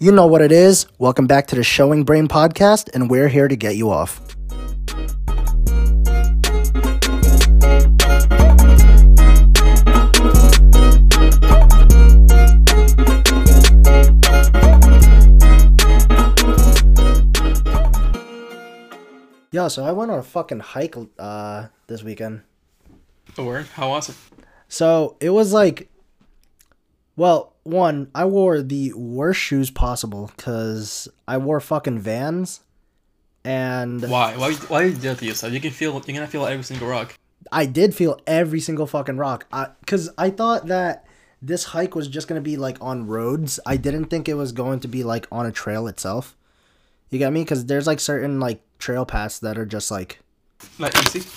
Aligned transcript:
You 0.00 0.12
know 0.12 0.28
what 0.28 0.42
it 0.42 0.52
is. 0.52 0.86
Welcome 0.98 1.26
back 1.26 1.48
to 1.48 1.56
the 1.56 1.64
Showing 1.64 2.04
Brain 2.04 2.28
podcast, 2.28 2.88
and 2.94 3.10
we're 3.10 3.26
here 3.26 3.48
to 3.48 3.56
get 3.56 3.74
you 3.74 3.90
off. 3.90 4.20
Yo, 19.50 19.66
so 19.66 19.84
I 19.84 19.90
went 19.90 20.12
on 20.12 20.20
a 20.20 20.22
fucking 20.22 20.60
hike 20.60 20.94
uh 21.18 21.66
this 21.88 22.04
weekend. 22.04 22.42
The 23.34 23.42
word? 23.42 23.66
How 23.74 23.88
was 23.88 24.10
it? 24.10 24.14
So 24.68 25.16
it 25.18 25.30
was 25.30 25.52
like, 25.52 25.88
well, 27.18 27.52
one, 27.64 28.10
I 28.14 28.24
wore 28.26 28.62
the 28.62 28.92
worst 28.92 29.40
shoes 29.40 29.70
possible 29.70 30.30
because 30.36 31.08
I 31.26 31.36
wore 31.38 31.58
fucking 31.58 31.98
Vans, 31.98 32.60
and 33.44 34.00
Why? 34.08 34.36
Why? 34.36 34.52
Why 34.54 34.82
did 34.84 34.94
you 34.94 35.00
do 35.00 35.08
that 35.08 35.18
to 35.18 35.26
yourself? 35.26 35.52
You 35.52 35.60
can 35.60 35.72
feel. 35.72 35.92
You're 35.92 36.00
gonna 36.00 36.28
feel 36.28 36.46
every 36.46 36.62
single 36.62 36.86
rock. 36.86 37.18
I 37.50 37.66
did 37.66 37.94
feel 37.94 38.20
every 38.26 38.60
single 38.60 38.86
fucking 38.86 39.16
rock. 39.16 39.46
I, 39.52 39.68
Because 39.80 40.10
I, 40.16 40.30
thought 40.30 40.66
that 40.66 41.06
this 41.42 41.64
hike 41.64 41.96
was 41.96 42.06
just 42.06 42.28
gonna 42.28 42.40
be 42.40 42.56
like 42.56 42.78
on 42.80 43.08
roads. 43.08 43.58
I 43.66 43.76
didn't 43.76 44.06
think 44.06 44.28
it 44.28 44.34
was 44.34 44.52
going 44.52 44.78
to 44.80 44.88
be 44.88 45.02
like 45.02 45.26
on 45.32 45.44
a 45.44 45.52
trail 45.52 45.88
itself. 45.88 46.36
You 47.10 47.18
get 47.18 47.32
me? 47.32 47.42
Because 47.42 47.66
there's 47.66 47.86
like 47.86 47.98
certain 47.98 48.38
like 48.38 48.60
trail 48.78 49.04
paths 49.04 49.40
that 49.40 49.58
are 49.58 49.66
just 49.66 49.90
like 49.90 50.20
Like 50.78 50.96
easy. 51.04 51.28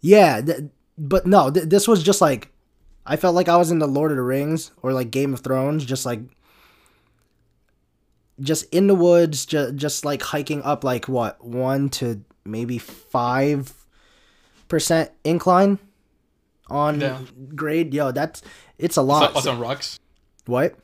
Yeah, 0.00 0.40
th- 0.40 0.70
but 0.96 1.26
no, 1.26 1.50
th- 1.50 1.66
this 1.66 1.88
was 1.88 2.04
just 2.04 2.20
like 2.20 2.50
I 3.06 3.16
felt 3.16 3.34
like 3.34 3.48
I 3.48 3.56
was 3.56 3.70
in 3.70 3.78
the 3.78 3.86
Lord 3.86 4.10
of 4.10 4.16
the 4.16 4.22
Rings 4.22 4.70
or 4.82 4.92
like 4.92 5.10
Game 5.10 5.34
of 5.34 5.40
Thrones, 5.40 5.84
just 5.84 6.06
like 6.06 6.20
just 8.40 8.64
in 8.72 8.86
the 8.86 8.94
woods, 8.94 9.46
just 9.46 9.76
just 9.76 10.04
like 10.04 10.22
hiking 10.22 10.62
up 10.62 10.84
like 10.84 11.08
what 11.08 11.44
one 11.44 11.88
to 11.90 12.22
maybe 12.44 12.78
five 12.78 13.72
percent 14.68 15.10
incline 15.22 15.78
on 16.70 17.00
Yeah. 17.00 17.20
grade. 17.54 17.94
Yo, 17.94 18.10
that's 18.10 18.42
it's 18.78 18.94
a 18.96 19.00
So, 19.00 19.04
lot. 19.04 19.34
was 19.34 19.46
it 19.46 19.50
on 19.50 19.60
rocks? 19.60 19.98
what? 20.46 20.74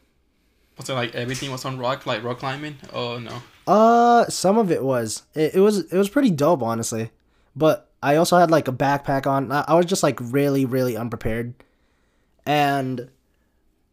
Was 0.79 0.89
it 0.89 0.95
like 0.95 1.15
everything 1.15 1.51
was 1.51 1.65
on 1.65 1.79
rock, 1.79 2.07
like 2.07 2.23
rock 2.23 2.39
climbing? 2.39 2.77
Oh 2.93 3.19
no. 3.19 3.43
Uh, 3.67 4.27
some 4.29 4.59
of 4.59 4.71
it 4.71 4.83
was. 4.83 5.25
It, 5.35 5.57
it 5.57 5.61
was 5.61 5.79
it 5.93 5.97
was 5.97 6.09
pretty 6.09 6.31
dope, 6.31 6.63
honestly. 6.63 7.11
But 7.57 7.89
I 8.03 8.17
also 8.17 8.39
had 8.39 8.51
like 8.51 8.69
a 8.69 8.73
backpack 8.73 9.27
on. 9.27 9.51
I, 9.53 9.65
I 9.69 9.75
was 9.75 9.87
just 9.87 10.03
like 10.03 10.19
really 10.21 10.65
really 10.65 10.97
unprepared, 10.97 11.55
and 12.47 13.09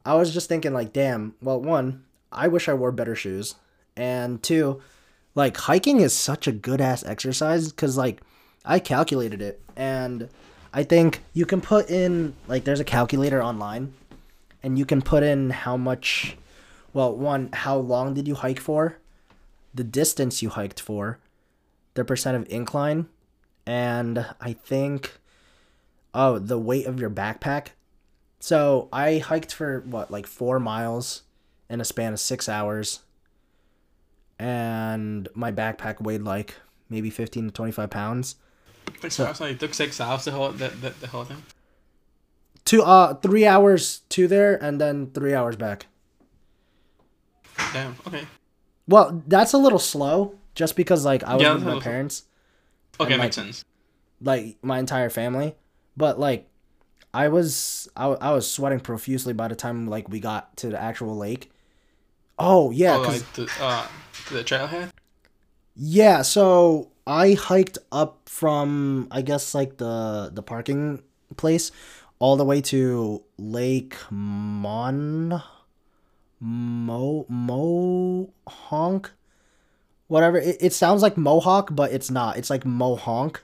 I 0.06 0.16
was 0.16 0.34
just 0.34 0.50
thinking 0.50 0.74
like, 0.74 0.94
damn. 0.94 1.36
Well, 1.42 1.62
one, 1.62 2.06
I 2.32 2.48
wish 2.48 2.70
I 2.70 2.74
wore 2.74 2.92
better 2.92 3.16
shoes, 3.16 3.56
and 3.96 4.42
two, 4.42 4.82
like 5.36 5.58
hiking 5.58 6.00
is 6.00 6.14
such 6.14 6.48
a 6.48 6.52
good 6.52 6.82
ass 6.82 7.04
exercise 7.06 7.72
because 7.72 7.98
like 7.98 8.22
I 8.66 8.80
calculated 8.80 9.42
it, 9.42 9.62
and 9.76 10.30
I 10.74 10.84
think 10.84 11.22
you 11.34 11.46
can 11.46 11.62
put 11.62 11.90
in 11.90 12.36
like 12.48 12.64
there's 12.64 12.80
a 12.80 12.86
calculator 12.86 13.44
online, 13.44 13.94
and 14.64 14.78
you 14.78 14.86
can 14.86 15.02
put 15.02 15.24
in 15.24 15.50
how 15.50 15.78
much. 15.78 16.38
Well, 16.94 17.16
one, 17.16 17.50
how 17.54 17.78
long 17.78 18.14
did 18.14 18.28
you 18.28 18.36
hike 18.36 18.60
for? 18.60 18.98
the 19.78 19.84
distance 19.84 20.42
you 20.42 20.50
hiked 20.50 20.80
for, 20.80 21.20
the 21.94 22.04
percent 22.04 22.36
of 22.36 22.50
incline, 22.50 23.08
and 23.66 24.26
I 24.42 24.54
think 24.54 25.20
oh, 26.14 26.40
the 26.40 26.58
weight 26.58 26.88
of 26.88 27.00
your 27.00 27.12
backpack. 27.12 27.70
So 28.40 28.88
I 28.94 29.18
hiked 29.18 29.54
for 29.54 29.82
what, 29.82 30.12
like 30.12 30.28
four 30.28 30.60
miles 30.60 31.24
in 31.70 31.82
a 31.82 31.86
span 31.86 32.14
of 32.14 32.20
six 32.20 32.48
hours. 32.48 33.02
And 34.40 35.28
my 35.34 35.52
backpack 35.52 36.00
weighed 36.02 36.22
like 36.22 36.56
maybe 36.90 37.10
15 37.10 37.48
to 37.48 37.52
25 37.52 37.90
pounds. 37.90 38.36
Six 39.02 39.20
hours. 39.20 39.42
Like, 39.42 39.54
it 39.54 39.60
took 39.60 39.74
six 39.74 40.00
hours 40.00 40.24
to 40.26 40.32
hold 40.32 40.60
the, 40.60 40.70
the, 40.70 40.92
the 40.92 41.08
whole 41.08 41.24
thing. 41.24 41.42
Two, 42.66 42.84
uh, 42.84 43.16
three 43.16 43.46
hours 43.46 44.00
to 44.10 44.28
there 44.28 44.62
and 44.64 44.80
then 44.80 45.12
three 45.12 45.34
hours 45.34 45.56
back. 45.56 45.88
Damn. 47.74 47.96
Okay. 48.08 48.26
Well, 48.88 49.24
that's 49.28 49.54
a 49.54 49.58
little 49.58 49.80
slow 49.80 50.36
just 50.54 50.76
because 50.76 51.04
like 51.06 51.24
I 51.24 51.34
was 51.34 51.42
Yeah, 51.44 51.54
with 51.54 51.64
my 51.64 51.68
little 51.68 51.82
slow. 51.82 51.92
parents. 51.92 52.24
Okay, 53.00 53.14
And, 53.14 53.22
makes 53.22 53.38
like, 53.38 53.46
sense. 53.46 53.66
like 54.22 54.58
my 54.64 54.80
entire 54.80 55.10
family 55.10 55.56
but 55.96 56.20
like 56.20 56.48
i 57.14 57.28
was 57.28 57.88
I, 57.96 58.08
I 58.08 58.32
was 58.34 58.50
sweating 58.50 58.80
profusely 58.80 59.34
by 59.34 59.48
the 59.48 59.56
time 59.56 59.88
like 59.88 60.10
we 60.10 60.20
got 60.20 60.56
to 60.58 60.70
the 60.70 60.82
actual 60.82 61.16
lake 61.18 61.52
oh 62.40 62.72
yeah 62.72 62.96
oh, 62.98 63.02
like 63.02 63.34
the 63.34 63.50
uh 63.60 63.88
the 64.32 64.44
trailhead. 64.44 64.92
yeah 65.76 66.22
so 66.22 66.92
i 67.06 67.34
hiked 67.34 67.78
up 67.92 68.28
from 68.30 69.08
i 69.12 69.22
guess 69.22 69.56
like 69.56 69.78
the 69.78 70.30
the 70.34 70.44
parking 70.44 71.02
place 71.38 71.72
all 72.20 72.36
the 72.36 72.46
way 72.46 72.62
to 72.62 73.24
lake 73.38 73.96
mon 74.12 75.42
mo 76.40 77.26
mohonk 77.32 79.10
whatever 80.08 80.38
it, 80.38 80.58
it 80.60 80.74
sounds 80.74 81.02
like 81.02 81.18
mohawk 81.18 81.76
but 81.76 81.92
it's 81.92 82.12
not 82.12 82.38
it's 82.38 82.50
like 82.50 82.64
mohonk 82.64 83.38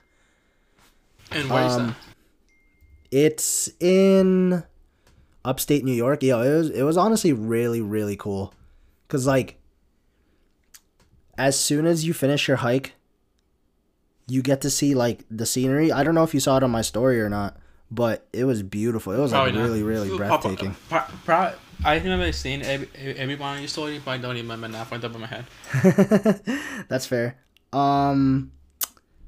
And 1.32 1.50
where 1.50 1.66
is 1.66 1.72
Um, 1.74 1.86
that? 1.88 1.96
It's 3.10 3.70
in 3.80 4.64
upstate 5.44 5.84
New 5.84 5.92
York. 5.92 6.22
Yo, 6.22 6.40
it 6.42 6.54
was 6.56 6.70
it 6.70 6.82
was 6.82 6.96
honestly 6.96 7.32
really 7.32 7.80
really 7.80 8.16
cool, 8.16 8.52
cause 9.08 9.26
like 9.26 9.58
as 11.36 11.58
soon 11.58 11.86
as 11.86 12.04
you 12.06 12.12
finish 12.14 12.46
your 12.48 12.58
hike, 12.58 12.94
you 14.26 14.42
get 14.42 14.60
to 14.62 14.70
see 14.70 14.94
like 14.94 15.24
the 15.30 15.46
scenery. 15.46 15.92
I 15.92 16.02
don't 16.04 16.14
know 16.14 16.22
if 16.24 16.34
you 16.34 16.40
saw 16.40 16.56
it 16.56 16.62
on 16.62 16.70
my 16.70 16.82
story 16.82 17.20
or 17.20 17.28
not, 17.28 17.56
but 17.90 18.26
it 18.32 18.44
was 18.44 18.62
beautiful. 18.62 19.12
It 19.12 19.18
was 19.18 19.32
like 19.32 19.42
Probably 19.52 19.58
not. 19.60 19.64
really 19.64 19.82
really 19.82 20.16
breathtaking. 20.16 20.76
pro- 20.88 21.02
pro- 21.24 21.52
I 21.84 21.96
remember 21.98 22.30
seeing 22.32 22.62
every 22.62 22.88
every 22.96 23.36
one 23.36 23.54
of 23.54 23.60
your 23.60 23.68
story, 23.68 24.00
but 24.04 24.12
I 24.12 24.18
don't 24.18 24.36
even 24.36 24.48
remember 24.48 24.68
now 24.68 24.82
off 24.82 24.90
the 24.90 24.98
top 24.98 25.14
of 25.14 25.20
my 25.20 25.26
head. 25.26 25.44
That's 26.88 27.04
fair. 27.06 27.36
Um, 27.72 28.52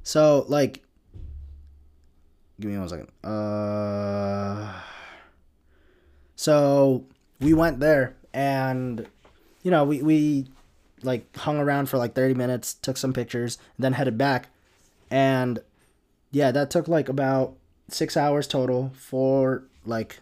so 0.05 0.47
like, 0.49 0.83
give 2.61 2.71
me 2.71 2.79
one 2.79 2.89
second. 2.89 3.09
Uh, 3.25 4.73
so 6.35 7.05
we 7.41 7.55
went 7.55 7.81
there, 7.81 8.17
and 8.33 9.07
you 9.63 9.71
know, 9.71 9.85
we 9.85 10.03
we 10.03 10.47
like 11.03 11.35
hung 11.37 11.59
around 11.59 11.89
for 11.89 11.99
like 11.99 12.15
thirty 12.15 12.35
minutes, 12.35 12.75
took 12.75 12.97
some 12.97 13.13
pictures, 13.13 13.59
then 13.79 13.95
headed 13.95 14.19
back, 14.19 14.49
and 15.11 15.61
yeah, 16.31 16.51
that 16.51 16.71
took 16.71 16.89
like 16.89 17.09
about 17.09 17.57
six 17.89 18.17
hours 18.17 18.47
total 18.47 18.93
for 18.97 19.65
like 19.85 20.21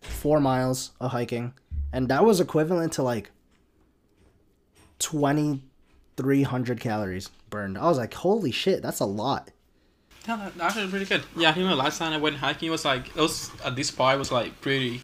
four 0.00 0.40
miles 0.40 0.92
of 1.00 1.12
hiking, 1.12 1.54
and 1.92 2.08
that 2.08 2.24
was 2.24 2.40
equivalent 2.40 2.92
to 2.94 3.02
like 3.02 3.30
2,300 5.00 6.80
calories 6.80 7.28
burned. 7.48 7.76
I 7.76 7.86
was 7.86 7.98
like, 7.98 8.14
holy 8.14 8.52
shit, 8.52 8.82
that's 8.82 9.00
a 9.00 9.06
lot. 9.06 9.50
That, 10.36 10.54
that's 10.56 10.76
actually 10.76 10.90
pretty 10.90 11.04
good. 11.06 11.22
Yeah, 11.36 11.50
I 11.50 11.54
remember 11.54 11.76
last 11.76 11.98
time 11.98 12.12
I 12.12 12.18
went 12.18 12.36
hiking, 12.36 12.68
it 12.68 12.70
was 12.70 12.84
like 12.84 13.08
it 13.08 13.20
was 13.20 13.50
at 13.64 13.76
this 13.76 13.90
part 13.90 14.18
was 14.18 14.30
like 14.32 14.60
pretty, 14.60 15.02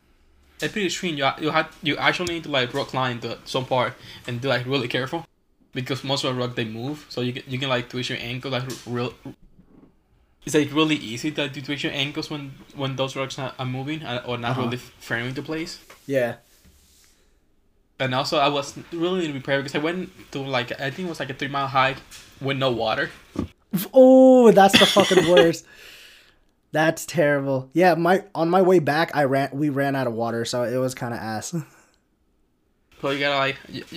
it's 0.60 0.72
pretty 0.72 0.86
extreme. 0.86 1.16
You 1.16 1.28
you 1.40 1.50
had 1.50 1.66
you 1.82 1.96
actually 1.96 2.34
need 2.34 2.44
to 2.44 2.50
like 2.50 2.72
rock 2.74 2.88
climb 2.88 3.20
the 3.20 3.38
some 3.44 3.66
part 3.66 3.94
and 4.26 4.40
be 4.40 4.48
like 4.48 4.66
really 4.66 4.88
careful, 4.88 5.24
because 5.72 6.04
most 6.04 6.24
of 6.24 6.34
the 6.34 6.40
rock 6.40 6.54
they 6.56 6.64
move, 6.64 7.06
so 7.08 7.20
you 7.20 7.32
can 7.32 7.42
you 7.46 7.58
can 7.58 7.68
like 7.68 7.88
twist 7.88 8.10
your 8.10 8.18
ankle 8.20 8.50
like 8.50 8.64
real. 8.86 9.14
It's 10.44 10.54
like 10.54 10.72
really 10.72 10.94
easy 10.94 11.32
to, 11.32 11.48
to 11.48 11.60
twist 11.60 11.82
your 11.82 11.92
ankles 11.92 12.30
when 12.30 12.52
when 12.76 12.94
those 12.94 13.16
rocks 13.16 13.36
are, 13.38 13.52
are 13.58 13.66
moving 13.66 14.04
uh, 14.04 14.22
or 14.26 14.38
not 14.38 14.52
Uh-huh. 14.52 14.62
really 14.62 14.76
firm 14.76 15.26
into 15.26 15.42
place. 15.42 15.80
Yeah. 16.06 16.36
And 17.98 18.14
also, 18.14 18.38
I 18.38 18.48
was 18.48 18.78
really 18.92 19.32
prepared 19.32 19.64
because 19.64 19.74
I 19.74 19.82
went 19.82 20.10
to 20.32 20.38
like 20.40 20.70
I 20.80 20.90
think 20.90 21.06
it 21.06 21.10
was 21.10 21.18
like 21.18 21.30
a 21.30 21.34
three 21.34 21.48
mile 21.48 21.66
hike 21.66 21.96
with 22.40 22.58
no 22.58 22.70
water. 22.70 23.10
Oh, 23.92 24.50
that's 24.52 24.78
the 24.78 24.86
fucking 24.86 25.28
worst. 25.30 25.64
That's 26.72 27.06
terrible. 27.06 27.70
Yeah, 27.72 27.94
my 27.94 28.24
on 28.34 28.50
my 28.50 28.60
way 28.60 28.80
back, 28.80 29.10
I 29.14 29.24
ran. 29.24 29.48
We 29.52 29.70
ran 29.70 29.96
out 29.96 30.06
of 30.06 30.12
water, 30.12 30.44
so 30.44 30.62
it 30.64 30.76
was 30.76 30.94
kind 30.94 31.14
of 31.14 31.20
ass. 31.20 31.54
So 33.00 33.10
you 33.10 33.20
gotta 33.20 33.36
like, 33.36 33.56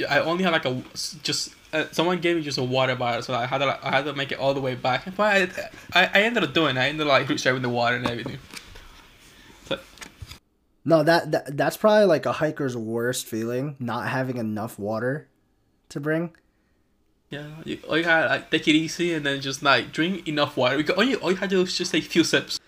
I 0.10 0.20
only 0.20 0.44
had 0.44 0.52
like 0.52 0.66
a 0.66 0.84
just 1.24 1.56
uh, 1.72 1.86
someone 1.92 2.20
gave 2.20 2.36
me 2.36 2.42
just 2.42 2.58
a 2.58 2.64
water 2.64 2.96
bottle, 2.96 3.22
so 3.22 3.34
I 3.34 3.46
had 3.46 3.60
to 3.60 3.66
like, 3.66 3.84
I 3.84 3.92
had 3.92 4.06
to 4.06 4.14
make 4.14 4.32
it 4.32 4.40
all 4.40 4.54
the 4.54 4.62
way 4.62 4.76
back. 4.76 5.06
But 5.16 5.70
I, 5.94 6.04
I, 6.04 6.10
I 6.14 6.22
ended 6.24 6.44
up 6.44 6.54
doing. 6.54 6.76
it. 6.78 6.80
I 6.80 6.90
ended 6.90 7.08
up 7.08 7.14
like 7.14 7.30
reserving 7.30 7.62
the 7.62 7.70
water 7.70 7.96
and 7.96 8.06
everything. 8.06 8.38
So 9.66 9.80
No, 10.84 11.02
that, 11.04 11.32
that 11.32 11.58
that's 11.58 11.78
probably 11.78 12.06
like 12.06 12.26
a 12.26 12.34
hiker's 12.34 12.76
worst 12.76 13.26
feeling, 13.26 13.78
not 13.80 14.08
having 14.10 14.38
enough 14.38 14.78
water 14.78 15.28
to 15.90 16.00
bring. 16.00 16.36
Yeah, 17.30 17.48
you, 17.64 17.80
all 17.88 17.98
you 17.98 18.04
had 18.04 18.26
like 18.26 18.50
take 18.52 18.68
it 18.68 18.74
easy 18.74 19.14
and 19.14 19.26
then 19.26 19.42
just 19.42 19.62
like 19.64 19.92
drink 19.92 20.28
enough 20.28 20.58
water. 20.58 20.78
Because 20.78 20.96
all 20.98 21.04
you 21.04 21.18
all 21.18 21.32
you 21.32 21.38
had 21.38 21.50
to 21.50 21.56
do 21.58 21.62
was 21.62 21.78
just 21.78 21.92
take 21.92 22.06
a 22.06 22.10
few 22.10 22.24
sips. 22.24 22.60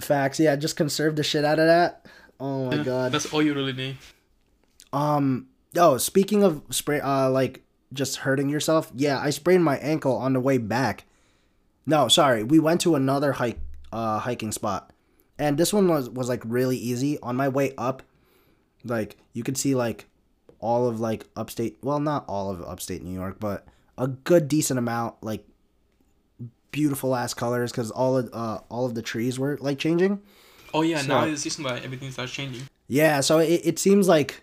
Facts, 0.00 0.40
yeah, 0.40 0.56
just 0.56 0.76
conserve 0.76 1.16
the 1.16 1.22
shit 1.22 1.44
out 1.44 1.58
of 1.58 1.66
that. 1.66 2.06
Oh 2.40 2.66
my 2.66 2.76
Yeah, 2.76 2.82
god. 2.84 3.12
that's 3.12 3.32
all 3.32 3.42
you 3.42 3.54
really 3.54 3.72
need. 3.72 3.96
Um 4.92 5.48
Oh, 5.76 5.96
speaking 5.98 6.44
of 6.44 6.62
spray, 6.70 7.00
uh, 7.00 7.28
like 7.30 7.62
just 7.92 8.18
hurting 8.18 8.48
yourself. 8.48 8.92
Yeah, 8.94 9.18
I 9.18 9.30
sprained 9.30 9.64
my 9.64 9.76
ankle 9.78 10.16
on 10.16 10.32
the 10.32 10.40
way 10.40 10.58
back. 10.58 11.04
No, 11.86 12.06
sorry, 12.08 12.44
we 12.44 12.58
went 12.60 12.80
to 12.82 12.94
another 12.94 13.32
hike, 13.32 13.58
uh, 13.92 14.20
hiking 14.20 14.52
spot, 14.52 14.92
and 15.38 15.58
this 15.58 15.72
one 15.72 15.88
was 15.88 16.08
was 16.08 16.28
like 16.28 16.42
really 16.46 16.76
easy. 16.76 17.18
On 17.20 17.34
my 17.36 17.48
way 17.48 17.74
up, 17.76 18.02
like 18.84 19.16
you 19.32 19.42
could 19.42 19.56
see 19.58 19.74
like 19.74 20.06
all 20.64 20.88
of 20.88 20.98
like 20.98 21.26
upstate. 21.36 21.76
Well, 21.82 22.00
not 22.00 22.24
all 22.26 22.50
of 22.50 22.62
upstate 22.62 23.02
New 23.02 23.12
York, 23.12 23.36
but 23.38 23.66
a 23.98 24.08
good 24.08 24.48
decent 24.48 24.78
amount. 24.78 25.22
Like 25.22 25.46
beautiful 26.70 27.14
ass 27.14 27.34
colors 27.34 27.70
because 27.70 27.90
all 27.92 28.16
of 28.16 28.28
uh 28.32 28.58
all 28.68 28.84
of 28.86 28.94
the 28.94 29.02
trees 29.02 29.38
were 29.38 29.56
like 29.60 29.78
changing. 29.78 30.20
Oh 30.72 30.82
yeah, 30.82 30.98
So- 31.02 31.06
now 31.08 31.24
it's 31.24 31.42
season 31.42 31.64
like 31.64 31.84
everything 31.84 32.10
starts 32.10 32.32
changing. 32.32 32.62
Yeah, 32.88 33.20
so 33.20 33.38
it, 33.38 33.60
it 33.64 33.78
seems 33.78 34.08
like 34.08 34.42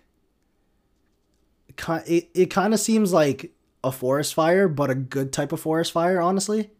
it, 2.06 2.30
it 2.34 2.46
kind 2.46 2.74
of 2.74 2.80
seems 2.80 3.12
like 3.12 3.52
a 3.84 3.92
forest 3.92 4.34
fire, 4.34 4.68
but 4.68 4.90
a 4.90 4.94
good 4.94 5.32
type 5.32 5.52
of 5.52 5.60
forest 5.60 5.92
fire, 5.92 6.20
honestly. 6.20 6.70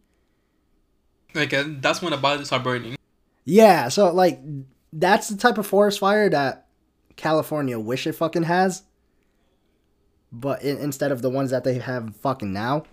Like 1.33 1.53
uh, 1.53 1.63
that's 1.67 2.01
when 2.01 2.11
the 2.11 2.17
bodies 2.17 2.47
start 2.47 2.63
burning. 2.63 2.95
Yeah, 3.45 3.89
so 3.89 4.11
like 4.13 4.39
that's 4.91 5.27
the 5.29 5.37
type 5.37 5.57
of 5.57 5.65
forest 5.67 5.99
fire 5.99 6.29
that 6.29 6.67
California 7.15 7.79
wish 7.79 8.05
it 8.07 8.13
fucking 8.13 8.43
has. 8.43 8.83
But 10.33 10.63
in, 10.63 10.77
instead 10.79 11.11
of 11.11 11.21
the 11.21 11.29
ones 11.29 11.51
that 11.51 11.63
they 11.63 11.75
have 11.75 12.15
fucking 12.17 12.51
now. 12.51 12.83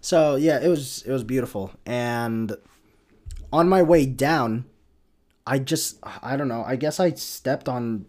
So 0.00 0.36
yeah, 0.36 0.60
it 0.60 0.68
was 0.68 1.02
it 1.02 1.10
was 1.10 1.24
beautiful. 1.24 1.72
And 1.86 2.54
on 3.52 3.68
my 3.68 3.82
way 3.82 4.06
down, 4.06 4.66
I 5.46 5.58
just 5.58 5.98
I 6.22 6.36
don't 6.36 6.48
know, 6.48 6.62
I 6.64 6.76
guess 6.76 7.00
I 7.00 7.12
stepped 7.12 7.68
on 7.68 8.04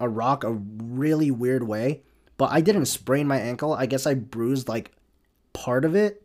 a 0.00 0.08
rock 0.08 0.44
a 0.44 0.52
really 0.52 1.30
weird 1.30 1.66
way, 1.66 2.02
but 2.36 2.50
I 2.52 2.60
didn't 2.60 2.86
sprain 2.86 3.26
my 3.26 3.38
ankle. 3.38 3.72
I 3.72 3.86
guess 3.86 4.06
I 4.06 4.14
bruised 4.14 4.68
like 4.68 4.92
part 5.52 5.84
of 5.84 5.94
it. 5.94 6.22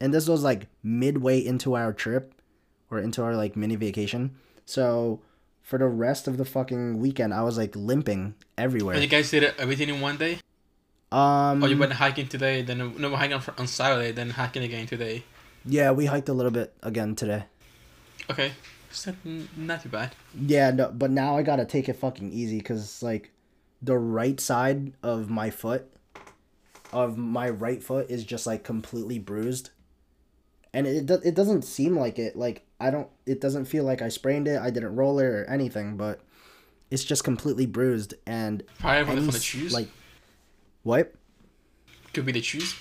And 0.00 0.12
this 0.12 0.28
was 0.28 0.42
like 0.42 0.66
midway 0.82 1.44
into 1.44 1.74
our 1.74 1.92
trip 1.92 2.34
or 2.90 2.98
into 2.98 3.22
our 3.22 3.34
like 3.34 3.56
mini 3.56 3.76
vacation. 3.76 4.36
So 4.66 5.22
for 5.62 5.78
the 5.78 5.86
rest 5.86 6.28
of 6.28 6.36
the 6.36 6.44
fucking 6.44 7.00
weekend, 7.00 7.32
I 7.32 7.42
was 7.42 7.56
like 7.56 7.74
limping 7.74 8.34
everywhere. 8.58 8.94
And 8.94 9.02
you 9.02 9.08
guys 9.08 9.30
did 9.30 9.42
everything 9.58 9.88
in 9.88 10.00
one 10.00 10.16
day. 10.16 10.38
Um, 11.12 11.62
Oh, 11.62 11.66
you 11.66 11.76
went 11.78 11.92
hiking 11.92 12.26
today, 12.28 12.62
then 12.62 12.78
no 12.98 13.14
hiking 13.14 13.40
on, 13.58 13.66
Saturday, 13.66 14.12
then 14.12 14.30
hiking 14.30 14.62
again 14.64 14.86
today. 14.86 15.22
yeah, 15.64 15.90
we 15.92 16.06
hiked 16.06 16.28
a 16.28 16.32
little 16.32 16.50
bit 16.52 16.74
again 16.82 17.14
today. 17.14 17.44
Okay, 18.28 18.52
so, 18.90 19.14
not 19.56 19.82
too 19.82 19.88
bad. 19.88 20.14
Yeah, 20.38 20.70
no, 20.72 20.90
but 20.90 21.10
now 21.12 21.36
I 21.38 21.42
gotta 21.42 21.64
take 21.64 21.88
it 21.88 21.94
fucking 21.94 22.32
easy 22.32 22.58
because 22.58 23.02
like 23.02 23.30
the 23.80 23.96
right 23.96 24.40
side 24.40 24.94
of 25.02 25.30
my 25.30 25.50
foot, 25.50 25.86
of 26.92 27.16
my 27.16 27.48
right 27.50 27.82
foot, 27.82 28.10
is 28.10 28.24
just 28.24 28.46
like 28.46 28.64
completely 28.64 29.20
bruised, 29.20 29.70
and 30.74 30.88
it 30.88 31.06
do- 31.06 31.20
it 31.24 31.36
doesn't 31.36 31.62
seem 31.62 31.96
like 31.96 32.18
it. 32.18 32.34
Like 32.36 32.66
I 32.80 32.90
don't, 32.90 33.08
it 33.26 33.40
doesn't 33.40 33.66
feel 33.66 33.84
like 33.84 34.02
I 34.02 34.08
sprained 34.08 34.48
it. 34.48 34.60
I 34.60 34.70
didn't 34.70 34.96
roll 34.96 35.20
it 35.20 35.24
or 35.26 35.44
anything, 35.44 35.96
but 35.96 36.18
it's 36.90 37.04
just 37.04 37.22
completely 37.22 37.66
bruised 37.66 38.14
and 38.26 38.64
Probably 38.80 38.98
any 39.12 39.20
from 39.20 39.26
the 39.30 39.38
shoes. 39.38 39.72
like 39.72 39.88
what? 40.86 41.12
could 42.12 42.24
be 42.24 42.32
the 42.32 42.40
shoes. 42.40 42.74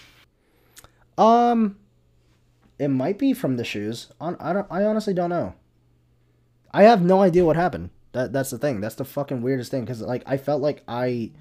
Um, 1.17 1.77
it 2.79 2.87
might 2.87 3.17
be 3.17 3.33
from 3.33 3.57
the 3.57 3.65
shoes. 3.65 4.11
On 4.21 4.37
I 4.39 4.53
don't. 4.53 4.67
I 4.69 4.83
honestly 4.83 5.13
don't 5.13 5.29
know. 5.29 5.55
I 6.71 6.83
have 6.83 7.01
no 7.01 7.21
idea 7.21 7.45
what 7.45 7.55
happened. 7.55 7.89
That 8.13 8.31
that's 8.31 8.51
the 8.51 8.57
thing. 8.57 8.79
That's 8.79 8.95
the 8.95 9.05
fucking 9.05 9.41
weirdest 9.41 9.71
thing. 9.71 9.85
Cause 9.85 10.01
like 10.01 10.23
I 10.25 10.37
felt 10.37 10.61
like 10.61 10.83
I 10.87 11.31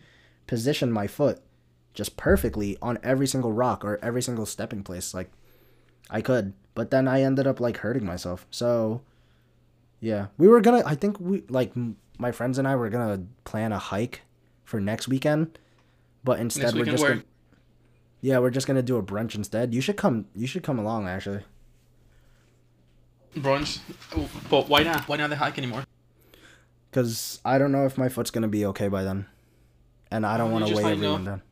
positioned 0.47 0.93
my 0.93 1.07
foot 1.07 1.41
just 1.93 2.17
perfectly 2.17 2.77
on 2.83 2.99
every 3.03 3.27
single 3.27 3.53
rock 3.53 3.85
or 3.85 3.99
every 4.03 4.23
single 4.23 4.47
stepping 4.47 4.83
place. 4.83 5.15
Like 5.15 5.31
I 6.11 6.21
could, 6.21 6.55
but 6.75 6.91
then 6.91 7.07
I 7.07 7.23
ended 7.23 7.47
up 7.47 7.61
like 7.61 7.79
hurting 7.79 8.05
myself. 8.05 8.47
So 8.51 9.03
yeah, 10.01 10.27
we 10.39 10.49
were 10.49 10.61
gonna. 10.61 10.83
I 10.85 10.95
think 10.95 11.21
we 11.21 11.45
like 11.49 11.73
m- 11.77 11.97
my 12.19 12.33
friends 12.33 12.59
and 12.59 12.67
I 12.67 12.75
were 12.75 12.91
gonna 12.91 13.25
plan 13.45 13.71
a 13.71 13.79
hike 13.79 14.23
for 14.65 14.81
next 14.81 15.09
weekend, 15.09 15.59
but 16.25 16.41
instead 16.41 16.75
we're 16.75 16.87
just 16.87 17.07
gonna. 17.07 17.23
Yeah, 18.21 18.39
we're 18.39 18.51
just 18.51 18.67
gonna 18.67 18.83
do 18.83 18.97
a 18.97 19.03
brunch 19.03 19.35
instead. 19.35 19.75
You 19.75 19.81
should 19.81 19.97
come. 19.97 20.27
You 20.35 20.47
should 20.47 20.63
come 20.63 20.79
along, 20.79 21.07
actually. 21.07 21.43
Brunch. 23.37 23.81
Oh, 24.17 24.29
But 24.49 24.69
why 24.69 24.83
not? 24.83 25.09
Why 25.09 25.17
not 25.17 25.31
the 25.31 25.37
hike 25.37 25.59
anymore? 25.59 25.85
Cause 26.93 27.41
I 27.45 27.59
don't 27.59 27.73
know 27.73 27.85
if 27.85 27.99
my 27.99 28.09
foot's 28.09 28.31
gonna 28.31 28.49
be 28.49 28.65
okay 28.67 28.89
by 28.89 29.03
then, 29.03 29.27
and 30.11 30.25
I 30.25 30.39
don't 30.39 30.53
want 30.53 30.67
to 30.67 30.75
weigh 30.75 30.93
everyone 30.93 31.25
down. 31.25 31.43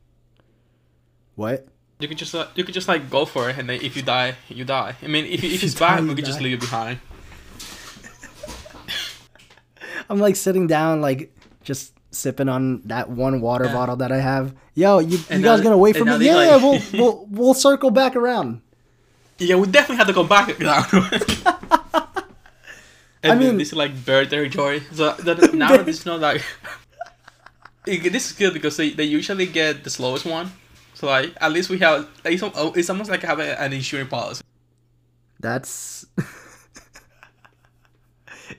What? 1.34 1.66
You 1.98 2.08
could 2.08 2.18
just 2.18 2.34
uh, 2.34 2.46
you 2.54 2.64
could 2.64 2.74
just 2.74 2.88
like 2.88 3.10
go 3.10 3.24
for 3.24 3.50
it, 3.50 3.58
and 3.58 3.68
then 3.68 3.80
if 3.82 3.96
you 3.96 4.02
die, 4.02 4.36
you 4.48 4.64
die. 4.64 4.94
I 5.02 5.06
mean, 5.08 5.26
if, 5.26 5.42
if 5.42 5.44
you 5.62 5.66
it's 5.66 5.78
bad, 5.78 6.04
we 6.04 6.14
could 6.14 6.24
just 6.24 6.40
leave 6.40 6.54
it 6.54 6.60
behind. 6.60 7.00
I'm 10.08 10.18
like 10.18 10.36
sitting 10.36 10.66
down, 10.66 11.00
like 11.00 11.34
just 11.62 11.94
sipping 12.12 12.48
on 12.48 12.82
that 12.86 13.08
one 13.10 13.40
water 13.40 13.64
Yeah. 13.66 13.72
bottle 13.72 13.96
that 13.96 14.12
I 14.12 14.18
have. 14.20 14.54
Yo, 14.74 14.98
you, 15.00 15.18
you 15.30 15.42
guys 15.42 15.60
gonna 15.60 15.76
wait 15.78 15.96
for 15.96 16.04
me? 16.04 16.10
now 16.12 16.18
they, 16.18 16.26
Yeah, 16.26 16.56
we'll, 16.56 16.80
we'll 16.92 17.26
we'll 17.30 17.54
circle 17.54 17.90
back 17.90 18.14
around. 18.16 18.60
Yeah, 19.38 19.56
we 19.56 19.66
definitely 19.66 19.96
have 19.96 20.06
to 20.06 20.14
come 20.14 20.28
back 20.28 20.48
I 23.24 23.34
mean- 23.34 23.56
this 23.58 23.68
is 23.68 23.74
like 23.74 24.04
bird 24.04 24.30
territory. 24.30 24.82
So 24.92 25.12
that, 25.26 25.54
now 25.54 25.76
that 25.76 25.88
it's 25.88 26.04
not 26.06 26.20
like 26.20 26.44
it- 27.86 28.12
this 28.12 28.30
is 28.30 28.36
good 28.36 28.52
because 28.52 28.76
they, 28.76 28.90
they 28.90 29.04
usually 29.04 29.46
get 29.46 29.84
the 29.84 29.90
slowest 29.90 30.24
one. 30.26 30.52
So 30.94 31.06
like 31.06 31.32
at 31.40 31.52
least 31.52 31.70
we 31.70 31.78
have 31.78 32.08
like, 32.24 32.34
it's, 32.34 32.42
it's 32.76 32.90
almost 32.90 33.10
like 33.10 33.22
having 33.22 33.48
an 33.48 33.72
insurance 33.72 34.10
policy. 34.10 34.42
That's. 35.40 36.06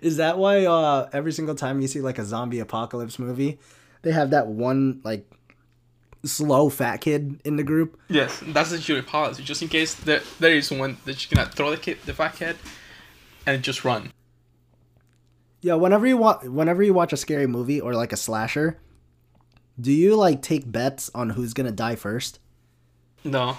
Is 0.03 0.17
that 0.17 0.37
why 0.37 0.65
uh 0.65 1.09
every 1.13 1.31
single 1.31 1.55
time 1.55 1.79
you 1.81 1.87
see 1.87 2.01
like 2.01 2.19
a 2.19 2.25
zombie 2.25 2.59
apocalypse 2.59 3.17
movie, 3.17 3.57
they 4.01 4.11
have 4.11 4.31
that 4.31 4.47
one 4.47 4.99
like 5.03 5.25
slow 6.25 6.69
fat 6.69 6.97
kid 6.97 7.39
in 7.45 7.55
the 7.55 7.63
group? 7.63 7.97
Yes, 8.09 8.43
that's 8.47 8.71
the 8.71 8.75
insurance 8.75 9.09
policy, 9.09 9.43
just 9.43 9.61
in 9.61 9.69
case 9.69 9.95
there 9.95 10.21
there 10.41 10.53
is 10.53 10.69
one 10.69 10.97
that 11.05 11.23
you 11.23 11.29
cannot 11.29 11.55
throw 11.55 11.71
the 11.71 11.77
kid, 11.77 11.99
the 12.05 12.13
fat 12.13 12.35
kid, 12.35 12.57
and 13.45 13.63
just 13.63 13.85
run. 13.85 14.11
Yeah, 15.61 15.75
whenever 15.75 16.05
you 16.05 16.17
watch 16.17 16.43
whenever 16.43 16.83
you 16.83 16.93
watch 16.93 17.13
a 17.13 17.17
scary 17.17 17.47
movie 17.47 17.79
or 17.79 17.93
like 17.93 18.11
a 18.11 18.17
slasher, 18.17 18.81
do 19.79 19.91
you 19.91 20.17
like 20.17 20.41
take 20.41 20.69
bets 20.69 21.09
on 21.15 21.29
who's 21.31 21.53
gonna 21.53 21.71
die 21.71 21.95
first? 21.95 22.39
No, 23.23 23.57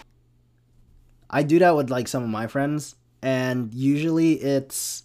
I 1.30 1.42
do 1.42 1.58
that 1.60 1.74
with 1.74 1.88
like 1.88 2.06
some 2.06 2.22
of 2.22 2.28
my 2.28 2.46
friends, 2.46 2.96
and 3.22 3.72
usually 3.72 4.34
it's 4.34 5.04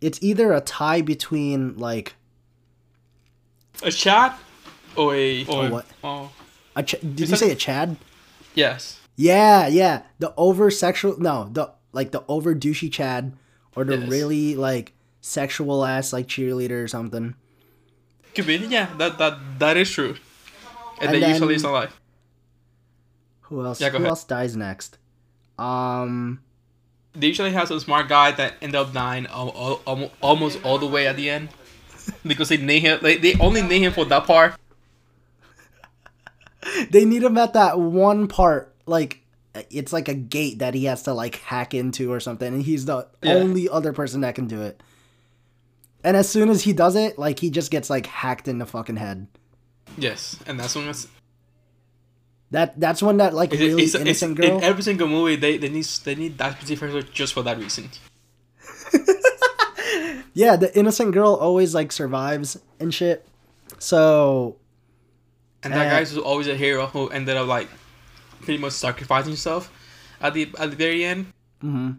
it's 0.00 0.18
either 0.22 0.52
a 0.52 0.60
tie 0.60 1.00
between 1.02 1.76
like 1.78 2.14
a 3.82 3.90
chat 3.90 4.38
or 4.96 5.14
a 5.14 5.44
or 5.46 5.68
what? 5.70 5.86
Oh, 6.02 6.30
a 6.76 6.82
ch- 6.82 7.00
did 7.00 7.20
Is 7.20 7.20
you 7.20 7.26
that- 7.28 7.36
say 7.38 7.50
a 7.50 7.54
Chad? 7.56 7.96
yes. 8.54 9.00
Yeah, 9.16 9.66
yeah, 9.66 10.02
the 10.20 10.32
over 10.36 10.70
sexual 10.70 11.18
no 11.18 11.48
the 11.52 11.72
like 11.92 12.12
the 12.12 12.22
over 12.28 12.54
douchey 12.54 12.90
Chad 12.92 13.32
or 13.74 13.84
the 13.84 13.98
Yes. 13.98 14.08
really 14.08 14.54
like 14.54 14.92
sexual 15.20 15.84
ass 15.84 16.12
like 16.12 16.26
cheerleader 16.28 16.82
or 16.84 16.88
something. 16.88 17.34
Could 18.34 18.46
be, 18.46 18.56
yeah, 18.56 18.94
that 18.98 19.18
that 19.18 19.58
that 19.58 19.76
is 19.76 19.90
true. 19.90 20.14
And, 21.00 21.06
And 21.06 21.14
then, 21.14 21.20
then- 21.22 21.30
usually 21.30 21.54
it's 21.54 21.62
not 21.64 21.72
like 21.72 21.90
Who 23.42 23.64
else? 23.64 23.80
Yeah, 23.80 23.90
who 23.90 23.96
ahead. 23.96 24.08
else 24.08 24.24
dies 24.24 24.56
next? 24.56 24.98
Um, 25.58 26.40
they 27.14 27.28
usually 27.28 27.50
have 27.52 27.68
some 27.68 27.80
smart 27.80 28.08
guy 28.08 28.30
that 28.32 28.54
end 28.62 28.74
up 28.76 28.92
dying 28.92 29.26
al- 29.26 29.54
al- 29.56 29.80
al- 29.86 30.10
almost 30.20 30.62
all 30.64 30.78
the 30.78 30.86
way 30.86 31.06
at 31.06 31.16
the 31.16 31.30
end 31.30 31.48
because 32.26 32.48
they 32.48 32.56
name 32.58 32.82
him. 32.82 32.98
They, 33.02 33.16
they 33.16 33.34
only 33.40 33.62
name 33.62 33.82
him 33.82 33.92
for 33.92 34.04
that 34.06 34.24
part. 34.26 34.54
they 36.90 37.04
need 37.04 37.22
him 37.22 37.38
at 37.38 37.52
that 37.54 37.78
one 37.78 38.28
part 38.28 38.74
like 38.86 39.22
it's 39.70 39.92
like 39.92 40.08
a 40.08 40.14
gate 40.14 40.58
that 40.58 40.74
he 40.74 40.84
has 40.84 41.02
to 41.04 41.14
like 41.14 41.36
hack 41.36 41.72
into 41.74 42.12
or 42.12 42.20
something 42.20 42.52
and 42.52 42.62
he's 42.62 42.84
the 42.84 43.06
Yeah. 43.22 43.34
only 43.34 43.68
other 43.68 43.92
person 43.92 44.20
that 44.22 44.34
can 44.34 44.46
do 44.46 44.62
it 44.62 44.82
and 46.04 46.16
as 46.16 46.28
soon 46.28 46.50
as 46.50 46.62
he 46.62 46.72
does 46.72 46.96
it 46.96 47.18
like 47.18 47.38
he 47.38 47.50
just 47.50 47.70
gets 47.70 47.88
like 47.88 48.06
hacked 48.06 48.48
in 48.48 48.58
the 48.58 48.66
fucking 48.66 48.96
head 48.96 49.26
Yes, 49.96 50.36
and 50.46 50.60
that's 50.60 50.74
when 50.76 50.86
it's, 50.88 51.08
that 52.50 52.78
that's 52.80 53.02
when 53.02 53.16
that 53.18 53.34
like 53.34 53.52
it's, 53.52 53.60
really 53.60 53.82
it's, 53.84 53.94
it's 53.94 54.02
innocent 54.02 54.36
girl 54.36 54.58
in 54.58 54.64
every 54.64 54.82
single 54.82 55.08
movie. 55.08 55.36
They 55.36 55.58
they 55.58 55.68
need 55.68 55.84
they 56.04 56.14
need 56.14 56.38
that 56.38 56.56
specific 56.56 56.90
person 56.90 57.08
just 57.12 57.32
for 57.34 57.42
that 57.42 57.58
reason. 57.58 57.90
yeah 60.34 60.56
the 60.56 60.70
innocent 60.78 61.12
girl 61.12 61.34
always 61.34 61.74
like 61.74 61.90
survives 61.92 62.58
and 62.80 62.92
shit 62.94 63.26
so 63.78 64.56
And 65.62 65.72
that 65.74 65.86
Uh, 65.86 65.90
guy's 65.90 66.16
always 66.16 66.46
a 66.48 66.54
hero 66.56 66.86
who 66.86 67.08
ended 67.08 67.36
up 67.36 67.46
like 67.48 67.68
pretty 68.42 68.58
much 68.60 68.72
sacrificing 68.72 69.30
himself 69.32 69.70
at 70.20 70.34
the 70.34 70.48
at 70.58 70.70
the 70.70 70.76
very 70.76 71.04
end. 71.04 71.32
mhm. 71.62 71.98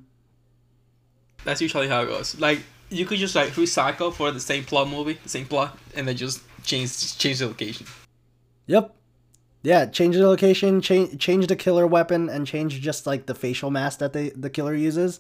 That's 1.44 1.62
usually 1.62 1.88
how 1.88 2.02
it 2.04 2.08
goes. 2.08 2.40
Like 2.40 2.60
you 2.90 3.06
could 3.06 3.18
just 3.20 3.36
like 3.36 3.50
recycle 3.54 4.12
for 4.14 4.32
the 4.32 4.40
same 4.40 4.64
plot 4.64 4.88
movie, 4.90 5.18
the 5.24 5.30
same 5.30 5.46
plot, 5.46 5.78
and 5.96 6.08
then 6.08 6.16
just 6.18 6.42
change 6.64 7.18
change 7.18 7.40
the 7.40 7.48
location. 7.48 7.86
yep 8.68 8.96
Yeah, 9.62 9.86
change 9.88 10.16
the 10.16 10.26
location, 10.26 10.80
change 10.82 11.20
change 11.20 11.48
the 11.48 11.56
killer 11.56 11.86
weapon, 11.86 12.30
and 12.30 12.48
change 12.48 12.80
just 12.80 13.06
like 13.06 13.26
the 13.26 13.36
facial 13.36 13.70
mask 13.72 14.00
that 14.00 14.14
they 14.14 14.30
the 14.30 14.50
killer 14.50 14.74
uses, 14.74 15.20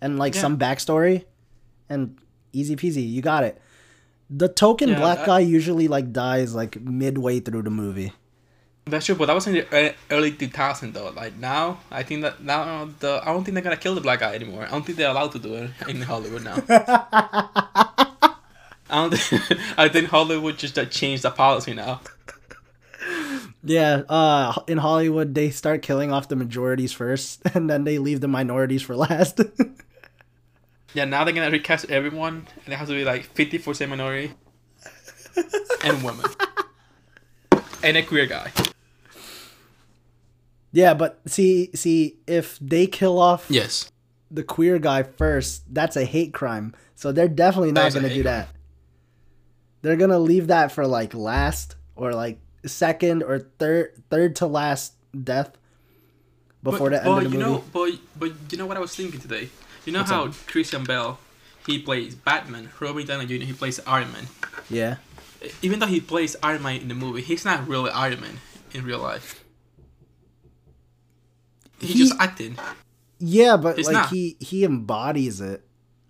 and 0.00 0.18
like 0.18 0.34
Yeah. 0.34 0.40
some 0.40 0.56
backstory, 0.58 1.24
and 1.88 2.16
easy 2.52 2.74
peasy, 2.76 3.06
you 3.06 3.20
got 3.20 3.44
it. 3.44 3.60
The 4.30 4.48
token 4.48 4.88
Yeah, 4.90 4.98
black 4.98 5.18
that- 5.18 5.26
guy 5.26 5.40
usually 5.40 5.88
like 5.88 6.12
dies 6.12 6.54
like 6.54 6.80
midway 6.80 7.40
through 7.40 7.62
the 7.62 7.70
movie. 7.70 8.12
That's 8.88 9.04
true, 9.04 9.14
but 9.16 9.26
that 9.26 9.34
was 9.34 9.46
in 9.48 9.54
the 9.54 9.94
early 10.10 10.30
2000 10.32 10.94
though. 10.94 11.10
Like 11.10 11.36
now, 11.36 11.80
I 11.90 12.02
think 12.04 12.22
that 12.22 12.42
now 12.42 12.88
the 13.00 13.20
I 13.22 13.26
don't 13.26 13.44
think 13.44 13.54
they're 13.56 13.62
gonna 13.64 13.76
kill 13.76 13.94
the 13.94 14.00
black 14.00 14.20
guy 14.20 14.34
anymore. 14.34 14.64
I 14.64 14.70
don't 14.70 14.86
think 14.86 14.96
they're 14.96 15.10
allowed 15.10 15.32
to 15.32 15.38
do 15.38 15.54
it 15.54 15.70
in 15.88 16.00
Hollywood 16.02 16.44
now. 16.44 16.62
I 16.68 18.14
don't. 18.90 19.10
Think, 19.18 19.60
I 19.76 19.88
think 19.88 20.08
Hollywood 20.08 20.56
just 20.58 20.78
uh, 20.78 20.84
changed 20.86 21.24
the 21.24 21.30
policy 21.30 21.74
now. 21.74 22.00
Yeah, 23.68 24.02
uh, 24.08 24.54
in 24.68 24.78
Hollywood 24.78 25.34
they 25.34 25.50
start 25.50 25.82
killing 25.82 26.12
off 26.12 26.28
the 26.28 26.36
majorities 26.36 26.92
first, 26.92 27.42
and 27.54 27.68
then 27.68 27.84
they 27.84 27.98
leave 27.98 28.20
the 28.20 28.28
minorities 28.28 28.82
for 28.82 28.96
last. 28.96 29.40
Yeah, 30.94 31.04
now 31.04 31.24
they're 31.24 31.34
gonna 31.34 31.50
recast 31.50 31.90
everyone, 31.90 32.46
and 32.64 32.72
it 32.72 32.76
has 32.78 32.88
to 32.88 32.94
be 32.94 33.04
like 33.04 33.24
50 33.34 33.58
percent 33.58 33.90
minority 33.90 34.32
and 35.84 36.02
women 36.02 36.24
and 37.82 37.98
a 37.98 38.02
queer 38.02 38.24
guy. 38.24 38.50
yeah, 40.72 40.94
but 40.94 41.20
see, 41.26 41.68
see, 41.74 42.16
if 42.26 42.58
they 42.60 42.86
kill 42.86 43.18
off 43.18 43.44
Yes. 43.50 43.90
the 44.30 44.42
queer 44.42 44.78
guy 44.78 45.02
first, 45.02 45.64
that's 45.74 45.96
a 45.96 46.04
hate 46.06 46.32
crime. 46.32 46.74
So 46.94 47.12
they're 47.12 47.28
definitely 47.28 47.72
not 47.72 47.92
gonna 47.92 48.08
do 48.08 48.22
that. 48.22 48.48
They're 49.82 49.96
gonna 49.96 50.18
leave 50.18 50.46
that 50.46 50.72
for 50.72 50.86
like 50.86 51.12
last 51.12 51.76
or 51.94 52.14
like 52.14 52.38
second 52.68 53.22
or 53.22 53.38
third 53.58 54.02
third 54.10 54.36
to 54.36 54.46
last 54.46 54.94
death 55.24 55.52
before 56.62 56.90
the 56.90 56.96
end 56.96 57.04
but 57.06 57.24
of 57.26 57.30
the 57.32 57.38
you 57.38 57.44
movie. 57.44 57.50
know, 57.58 57.64
but 57.72 57.92
but 58.18 58.32
you 58.52 58.58
know 58.58 58.66
what 58.66 58.76
I 58.76 58.80
was 58.80 58.94
thinking 58.94 59.20
today. 59.20 59.48
You 59.84 59.92
know 59.92 60.00
What's 60.00 60.10
how 60.10 60.24
up? 60.26 60.34
Christian 60.46 60.84
Bale, 60.84 61.18
he 61.66 61.78
plays 61.78 62.14
Batman. 62.14 62.70
Robert 62.80 63.06
Downey 63.06 63.26
Jr. 63.26 63.44
he 63.44 63.52
plays 63.52 63.78
Iron 63.86 64.12
Man. 64.12 64.26
yeah. 64.68 64.96
Even 65.62 65.78
though 65.78 65.86
he 65.86 66.00
plays 66.00 66.34
Iron 66.42 66.62
Man 66.62 66.80
in 66.80 66.88
the 66.88 66.94
movie, 66.94 67.22
he's 67.22 67.44
not 67.44 67.68
really 67.68 67.90
Iron 67.90 68.20
Man 68.20 68.38
in 68.72 68.84
real 68.84 68.98
life. 68.98 69.44
He's 71.78 71.90
He- 71.90 71.98
just 71.98 72.14
acting. 72.20 72.58
Yeah, 73.18 73.56
but 73.56 73.78
It's 73.78 73.86
like 73.86 73.94
not. 73.94 74.10
he 74.10 74.36
he 74.40 74.64
embodies 74.64 75.40
it. 75.40 75.62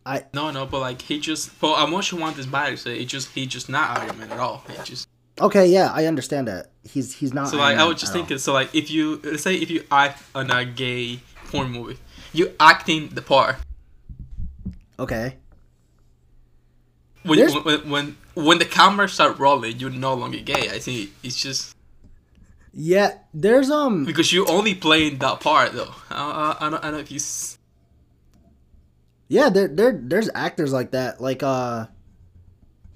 I 0.05 0.25
No, 0.33 0.51
no, 0.51 0.67
but 0.67 0.81
like 0.81 1.03
he 1.03 1.21
just. 1.21 1.59
But 1.61 1.75
I'm 1.75 1.91
want 1.93 2.37
this 2.37 2.47
body 2.47 2.73
to 2.73 2.77
say. 2.77 2.99
It 3.01 3.07
just 3.07 3.31
he 3.31 3.47
just 3.47 3.69
not 3.69 3.99
Iron 3.99 4.19
Man 4.19 4.33
at 4.33 4.39
all. 4.39 4.63
He 4.69 4.83
just. 4.85 5.07
Okay, 5.41 5.67
yeah, 5.67 5.91
I 5.93 6.07
understand 6.07 6.49
that. 6.49 6.71
He's 6.85 7.15
he's 7.15 7.35
not 7.35 7.49
So 7.49 7.57
like 7.59 7.77
I 7.77 7.85
was 7.85 8.01
just 8.01 8.13
at 8.13 8.17
all. 8.17 8.23
thinking. 8.23 8.39
So 8.39 8.53
like 8.53 8.75
if 8.75 8.91
you 8.91 9.21
let's 9.25 9.43
say 9.43 9.55
if 9.57 9.71
you 9.71 9.85
act 9.91 10.23
on 10.35 10.51
a 10.51 10.65
gay 10.65 11.21
porn 11.49 11.71
movie, 11.71 11.99
you 12.33 12.53
acting 12.61 13.09
the 13.09 13.23
part. 13.23 13.57
Okay. 14.99 15.37
When, 17.25 17.39
when 17.65 17.91
when 17.91 18.17
when 18.35 18.59
the 18.59 18.65
cameras 18.65 19.13
start 19.15 19.39
rolling, 19.39 19.79
you're 19.81 19.91
no 19.91 20.15
longer 20.15 20.39
gay. 20.39 20.71
I 20.71 20.79
think 20.79 21.11
it's 21.25 21.43
just 21.43 21.75
Yeah, 22.73 23.19
there's 23.35 23.69
um 23.69 24.05
because 24.05 24.33
you 24.33 24.47
only 24.47 24.75
playing 24.77 25.19
that 25.19 25.41
part 25.41 25.73
though. 25.73 25.93
I, 26.09 26.57
I, 26.61 26.67
I 26.67 26.71
don't 26.71 26.79
I 26.79 26.83
don't 26.83 26.93
know 26.93 26.99
if 26.99 27.11
you. 27.11 27.17
s- 27.17 27.59
yeah, 29.29 29.49
there 29.49 29.67
there 29.67 29.99
there's 30.01 30.31
actors 30.37 30.73
like 30.73 30.93
that. 30.93 31.21
Like 31.21 31.43
uh 31.43 31.87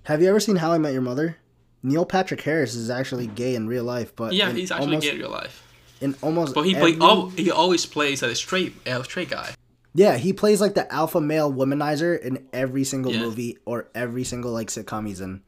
Have 0.04 0.22
you 0.22 0.28
ever 0.28 0.38
seen 0.38 0.56
How 0.56 0.70
I 0.72 0.78
Met 0.78 0.92
Your 0.92 1.02
Mother? 1.02 1.36
Neil 1.82 2.04
Patrick 2.04 2.42
Harris 2.42 2.74
is 2.74 2.90
actually 2.90 3.26
gay 3.26 3.54
in 3.54 3.66
real 3.66 3.84
life, 3.84 4.14
but 4.14 4.32
Yeah, 4.34 4.52
he's 4.52 4.70
actually 4.70 4.86
almost, 4.88 5.06
gay 5.06 5.12
in 5.14 5.18
real 5.18 5.30
life. 5.30 5.66
in 6.00 6.14
almost 6.22 6.54
But 6.54 6.62
he 6.62 6.76
every, 6.76 6.92
play 6.94 7.06
oh 7.08 7.28
he 7.30 7.50
always 7.50 7.86
plays 7.86 8.22
as 8.22 8.32
a 8.32 8.34
straight 8.34 8.74
a 8.86 9.02
straight 9.04 9.30
guy. 9.30 9.54
Yeah, 9.94 10.16
he 10.18 10.32
plays 10.32 10.60
like 10.60 10.74
the 10.74 10.90
alpha 10.92 11.20
male 11.20 11.52
womanizer 11.52 12.20
in 12.20 12.46
every 12.52 12.84
single 12.84 13.12
Yeah. 13.12 13.20
movie 13.22 13.58
or 13.64 13.88
every 13.94 14.24
single 14.24 14.52
like 14.52 14.68
sitcom 14.68 15.06
he's 15.08 15.20
in. 15.20 15.42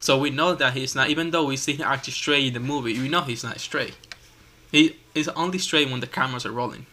So 0.00 0.18
we 0.18 0.30
know 0.30 0.54
that 0.54 0.72
he's 0.74 0.94
not. 0.94 1.08
Even 1.10 1.30
though 1.30 1.44
we 1.44 1.56
see 1.56 1.72
him 1.74 1.86
acting 1.86 2.12
straight 2.12 2.46
in 2.48 2.52
the 2.54 2.60
movie, 2.60 2.98
we 2.98 3.08
know 3.08 3.20
he's 3.22 3.44
not 3.44 3.60
straight. 3.60 3.94
He 4.72 4.96
is 5.14 5.28
only 5.28 5.58
straight 5.58 5.88
when 5.90 6.00
the 6.00 6.06
cameras 6.06 6.44
are 6.44 6.52
rolling. 6.52 6.86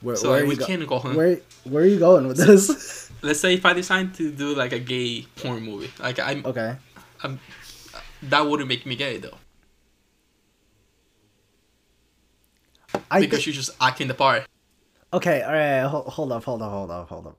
Where, 0.00 0.16
So 0.16 0.30
where 0.30 0.46
we 0.46 0.56
go- 0.56 0.66
can't 0.66 0.86
go 0.86 0.98
home. 0.98 1.16
Where 1.16 1.38
where 1.64 1.82
are 1.84 1.86
you 1.86 1.98
going 1.98 2.28
with 2.28 2.36
this? 2.36 3.10
Let's 3.24 3.40
say 3.40 3.54
if 3.54 3.64
I 3.64 3.72
decide 3.72 4.12
to 4.14 4.30
do 4.30 4.54
like 4.54 4.72
a 4.72 4.78
gay 4.78 5.26
porn 5.36 5.62
movie, 5.62 5.90
like 5.98 6.18
I'm, 6.20 6.44
okay. 6.44 6.76
I'm 7.22 7.40
that 8.24 8.46
wouldn't 8.46 8.68
make 8.68 8.84
me 8.84 8.96
gay 8.96 9.16
though, 9.16 9.38
I 13.10 13.20
because 13.20 13.44
thi- 13.44 13.50
you're 13.50 13.54
just 13.54 13.70
acting 13.80 14.08
the 14.08 14.14
part. 14.14 14.44
Okay, 15.12 15.40
all 15.42 15.52
right, 15.52 15.88
hold, 15.88 16.06
hold 16.06 16.32
up, 16.32 16.44
hold 16.44 16.60
up, 16.60 16.70
hold 16.70 16.90
up, 16.90 17.08
hold 17.08 17.26
up. 17.26 17.38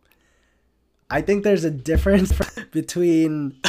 I 1.09 1.21
think 1.21 1.43
there's 1.43 1.63
a 1.63 1.71
difference 1.71 2.33
between 2.71 3.59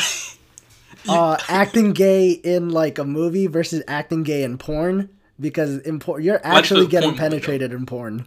uh, 1.08 1.36
acting 1.50 1.92
gay 1.92 2.30
in 2.30 2.70
like 2.70 2.98
a 2.98 3.04
movie 3.04 3.46
versus 3.46 3.82
acting 3.86 4.22
gay 4.22 4.42
in 4.42 4.56
porn 4.56 5.10
because 5.38 5.78
in 5.80 5.98
porn 5.98 6.22
you're 6.22 6.40
actually 6.42 6.86
getting 6.86 7.10
porn 7.10 7.20
movie, 7.20 7.36
penetrated 7.36 7.72
in 7.72 7.84
porn. 7.84 8.26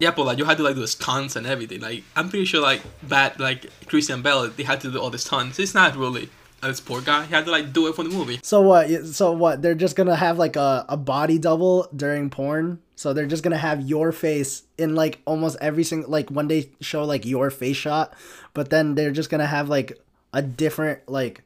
Yeah, 0.00 0.10
but 0.10 0.24
like 0.26 0.38
you 0.38 0.44
had 0.46 0.56
to 0.56 0.62
like 0.64 0.74
do 0.74 0.80
the 0.80 0.88
stunts 0.88 1.36
and 1.36 1.46
everything. 1.46 1.80
Like 1.80 2.02
I'm 2.16 2.28
pretty 2.30 2.46
sure 2.46 2.60
like 2.60 2.80
bad 3.02 3.38
like 3.38 3.66
Christian 3.86 4.22
Bale, 4.22 4.48
they 4.48 4.62
had 4.64 4.80
to 4.80 4.90
do 4.90 4.98
all 4.98 5.10
the 5.10 5.18
stunts. 5.18 5.58
It's 5.58 5.74
not 5.74 5.94
really 5.94 6.28
a 6.62 6.74
sport 6.74 7.04
guy. 7.04 7.24
He 7.26 7.34
had 7.34 7.44
to 7.44 7.50
like 7.50 7.72
do 7.72 7.86
it 7.86 7.94
for 7.94 8.02
the 8.02 8.10
movie. 8.10 8.40
So 8.42 8.60
what? 8.62 8.88
So 9.06 9.32
what? 9.32 9.62
They're 9.62 9.74
just 9.74 9.96
gonna 9.96 10.16
have 10.16 10.38
like 10.38 10.56
a, 10.56 10.84
a 10.88 10.96
body 10.96 11.38
double 11.38 11.86
during 11.94 12.30
porn. 12.30 12.80
So 12.96 13.12
they're 13.12 13.26
just 13.26 13.42
gonna 13.42 13.58
have 13.58 13.80
your 13.82 14.10
face 14.12 14.62
in 14.78 14.94
like 14.94 15.20
almost 15.26 15.56
every 15.60 15.84
single 15.84 16.10
like 16.10 16.30
when 16.30 16.48
they 16.48 16.70
show 16.80 17.04
like 17.04 17.24
your 17.26 17.50
face 17.50 17.76
shot, 17.76 18.14
but 18.54 18.70
then 18.70 18.94
they're 18.94 19.10
just 19.12 19.28
gonna 19.30 19.46
have 19.46 19.68
like 19.68 19.98
a 20.32 20.40
different 20.42 21.06
like, 21.08 21.42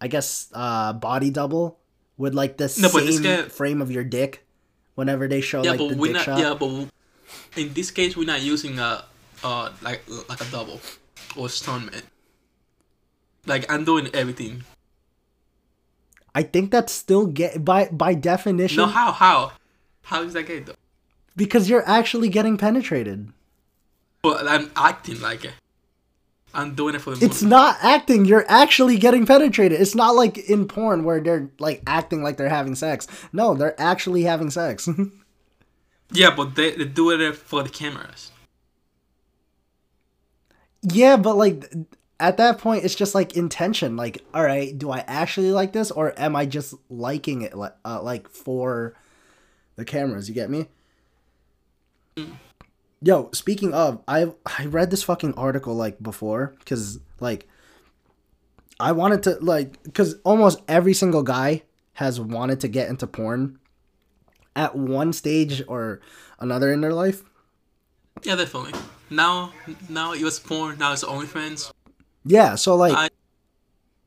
I 0.00 0.08
guess 0.08 0.48
uh 0.54 0.92
body 0.92 1.30
double 1.30 1.78
with 2.18 2.34
like 2.34 2.56
the 2.56 2.64
No, 2.80 2.88
same 2.88 3.22
guy- 3.22 3.42
frame 3.48 3.80
of 3.80 3.90
your 3.92 4.04
dick. 4.04 4.44
Whenever 4.96 5.28
they 5.28 5.40
show 5.40 5.62
Yeah, 5.62 5.70
like 5.70 5.78
but 5.78 5.88
the 5.90 5.94
dick 5.96 6.12
not. 6.14 6.24
shot. 6.24 6.38
Yeah, 6.38 6.54
but 6.58 6.88
in 7.56 7.72
this 7.74 7.90
case, 7.90 8.16
we're 8.16 8.24
not 8.26 8.40
using 8.42 8.78
a 8.78 9.04
uh 9.42 9.70
like 9.82 10.02
like 10.28 10.40
a 10.40 10.50
double 10.50 10.80
or 11.36 11.46
stuntman. 11.48 12.02
Like 13.46 13.70
I'm 13.72 13.84
doing 13.84 14.08
everything. 14.14 14.64
I 16.34 16.42
think 16.42 16.70
that's 16.70 16.92
still 16.92 17.26
get 17.26 17.64
by 17.64 17.86
by 17.90 18.14
definition 18.14 18.76
No, 18.76 18.86
how 18.86 19.12
how 19.12 19.52
how 20.02 20.22
is 20.22 20.32
that 20.34 20.44
gay 20.46 20.60
though? 20.60 20.74
because 21.36 21.70
you're 21.70 21.88
actually 21.88 22.28
getting 22.28 22.56
penetrated. 22.58 23.32
But 24.22 24.46
I'm 24.46 24.70
acting 24.76 25.20
like 25.20 25.44
it. 25.44 25.52
I'm 26.52 26.74
doing 26.74 26.94
it 26.96 27.00
for 27.00 27.14
the 27.14 27.24
It's 27.24 27.42
movie. 27.42 27.50
not 27.50 27.78
acting. 27.80 28.24
You're 28.26 28.44
actually 28.48 28.98
getting 28.98 29.24
penetrated. 29.24 29.80
It's 29.80 29.94
not 29.94 30.14
like 30.16 30.36
in 30.36 30.66
porn 30.68 31.04
where 31.04 31.20
they're 31.20 31.48
like 31.58 31.82
acting 31.86 32.22
like 32.22 32.36
they're 32.36 32.48
having 32.48 32.74
sex. 32.74 33.06
No, 33.32 33.54
they're 33.54 33.80
actually 33.80 34.22
having 34.24 34.50
sex. 34.50 34.88
Yeah, 36.12 36.34
but 36.34 36.54
they 36.56 36.72
they 36.72 36.84
do 36.84 37.10
it 37.10 37.36
for 37.36 37.62
the 37.62 37.68
cameras. 37.68 38.30
yeah, 40.82 41.16
but 41.16 41.36
like 41.36 41.72
at 42.18 42.36
that 42.36 42.58
point, 42.58 42.84
it's 42.84 42.94
just 42.94 43.14
like 43.14 43.36
intention. 43.36 43.96
Like, 43.96 44.24
all 44.34 44.42
right, 44.42 44.76
do 44.76 44.90
I 44.90 45.00
actually 45.06 45.52
like 45.52 45.72
this, 45.72 45.90
or 45.90 46.18
am 46.18 46.36
I 46.36 46.46
just 46.46 46.74
liking 46.88 47.42
it 47.42 47.56
like 47.56 47.74
uh, 47.84 48.02
like 48.02 48.28
for 48.28 48.94
the 49.76 49.84
cameras? 49.84 50.28
You 50.28 50.34
get 50.34 50.50
me? 50.50 50.66
Yo, 53.02 53.30
speaking 53.32 53.72
of, 53.72 54.02
I 54.08 54.32
I 54.58 54.66
read 54.66 54.90
this 54.90 55.02
fucking 55.02 55.34
article 55.34 55.74
like 55.74 56.02
before 56.02 56.54
because 56.58 56.98
like 57.20 57.46
I 58.80 58.92
wanted 58.92 59.22
to 59.24 59.38
like 59.40 59.82
because 59.84 60.16
almost 60.24 60.60
every 60.66 60.94
single 60.94 61.22
guy 61.22 61.62
has 61.94 62.20
wanted 62.20 62.60
to 62.60 62.68
get 62.68 62.88
into 62.88 63.06
porn 63.06 63.59
at 64.56 64.76
one 64.76 65.12
stage 65.12 65.62
or 65.68 66.00
another 66.38 66.72
in 66.72 66.80
their 66.80 66.92
life. 66.92 67.22
Yeah, 68.22 68.36
definitely. 68.36 68.72
Now 69.08 69.52
now 69.88 70.12
it 70.12 70.22
was 70.22 70.38
porn. 70.38 70.78
Now 70.78 70.92
it's 70.92 71.04
OnlyFans. 71.04 71.72
Yeah, 72.24 72.54
so 72.54 72.76
like 72.76 72.94
I- 72.94 73.08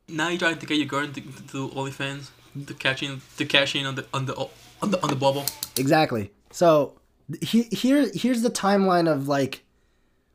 Now 0.08 0.28
you're 0.28 0.38
trying 0.38 0.58
to 0.58 0.66
get 0.66 0.76
your 0.78 0.86
girl 0.86 1.06
to, 1.06 1.20
to 1.20 1.42
do 1.42 1.68
OnlyFans 1.70 2.28
to 2.66 2.74
cash 2.74 3.02
in 3.02 3.20
to 3.36 3.44
cash 3.44 3.74
in 3.74 3.86
on 3.86 3.94
the 3.96 4.06
on 4.14 4.26
the 4.26 4.34
on 4.82 4.90
the 4.90 5.02
on 5.02 5.08
the 5.10 5.16
bubble. 5.16 5.44
Exactly. 5.76 6.30
So 6.50 7.00
he, 7.40 7.62
here 7.64 8.10
here's 8.14 8.42
the 8.42 8.50
timeline 8.50 9.10
of 9.10 9.28
like 9.28 9.64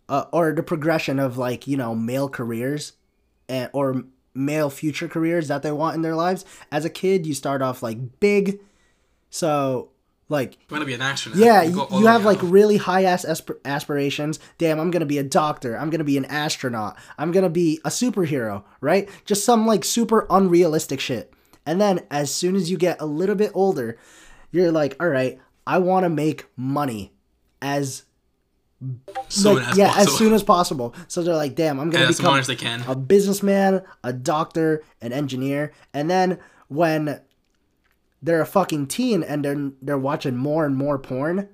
uh, 0.09 0.25
or 0.33 0.51
the 0.53 0.63
progression 0.63 1.19
of 1.19 1.37
like, 1.37 1.67
you 1.67 1.77
know, 1.77 1.93
male 1.93 2.27
careers 2.27 2.93
and 3.47 3.69
or 3.73 4.03
male 4.33 4.69
future 4.69 5.07
careers 5.07 5.47
that 5.47 5.61
they 5.61 5.71
want 5.71 5.95
in 5.95 6.01
their 6.01 6.15
lives. 6.15 6.45
As 6.71 6.83
a 6.83 6.89
kid, 6.89 7.27
you 7.27 7.33
start 7.33 7.61
off 7.61 7.83
like 7.83 8.19
big. 8.19 8.59
So 9.29 9.91
Like 10.29 10.53
You 10.53 10.59
want 10.75 10.83
to 10.83 10.85
be 10.85 10.93
an 10.93 11.01
astronaut. 11.01 11.39
yeah, 11.39 11.63
you, 11.63 11.87
you 11.91 12.05
have 12.05 12.23
like 12.23 12.37
out. 12.37 12.51
really 12.51 12.77
high 12.77 13.03
ass 13.03 13.25
asp- 13.25 13.49
aspirations. 13.65 14.39
Damn, 14.59 14.79
I'm 14.79 14.91
gonna 14.91 15.05
be 15.07 15.17
a 15.17 15.23
doctor. 15.23 15.75
I'm 15.75 15.89
gonna 15.89 16.03
be 16.03 16.17
an 16.17 16.25
astronaut. 16.25 16.97
I'm 17.17 17.31
gonna 17.31 17.49
be 17.49 17.79
a 17.83 17.89
superhero, 17.89 18.63
right? 18.79 19.09
Just 19.25 19.43
some 19.43 19.65
like 19.65 19.83
super 19.83 20.27
unrealistic 20.29 20.99
shit. 20.99 21.33
And 21.65 21.81
then 21.81 22.01
as 22.11 22.33
soon 22.33 22.55
as 22.55 22.69
you 22.71 22.77
get 22.77 23.01
a 23.01 23.05
little 23.05 23.35
bit 23.35 23.51
older, 23.53 23.97
you're 24.51 24.71
like, 24.71 24.95
all 25.01 25.09
right, 25.09 25.39
I 25.67 25.79
want 25.79 26.03
to 26.03 26.09
make 26.09 26.45
money 26.55 27.11
as 27.61 28.03
soon 29.27 29.55
like, 29.57 29.67
as 29.69 29.77
yeah, 29.77 29.87
possible. 29.87 30.13
as 30.13 30.17
soon 30.17 30.33
as 30.33 30.43
possible. 30.43 30.95
So 31.07 31.21
they're 31.23 31.35
like, 31.35 31.55
damn, 31.55 31.79
I'm 31.79 31.89
gonna 31.89 32.05
as 32.05 32.17
become 32.17 32.33
much 32.35 32.41
as 32.41 32.47
they 32.47 32.55
can. 32.55 32.81
a 32.87 32.95
businessman, 32.95 33.83
a 34.03 34.13
doctor, 34.13 34.83
an 35.01 35.11
engineer, 35.11 35.73
and 35.93 36.09
then 36.09 36.39
when 36.67 37.19
they're 38.21 38.41
a 38.41 38.45
fucking 38.45 38.87
teen 38.87 39.23
and 39.23 39.43
they're 39.43 39.71
they're 39.81 39.97
watching 39.97 40.35
more 40.35 40.65
and 40.65 40.75
more 40.75 40.99
porn, 40.99 41.49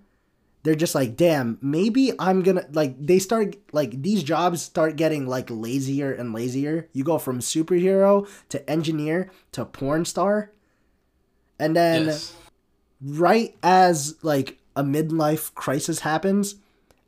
they're 0.64 0.76
just 0.76 0.96
like, 0.96 1.16
damn, 1.16 1.60
maybe 1.62 2.12
I'm 2.18 2.42
gonna 2.42 2.66
like 2.72 2.96
they 3.00 3.20
start 3.20 3.56
like 3.72 4.02
these 4.02 4.24
jobs 4.24 4.64
start 4.64 4.96
getting 4.96 5.28
like 5.28 5.50
lazier 5.50 6.12
and 6.12 6.34
lazier. 6.34 6.90
You 6.92 7.04
go 7.04 7.20
from 7.20 7.40
superhero 7.40 8.28
to 8.50 8.70
engineer 8.70 9.30
to 9.52 9.66
porn 9.66 10.06
star. 10.06 10.52
And 11.60 11.76
then 11.76 12.08
yes. 12.08 12.36
right 13.02 13.56
as 13.62 14.16
like 14.24 14.58
a 14.76 14.84
midlife 14.84 15.54
crisis 15.54 16.00
happens, 16.00 16.56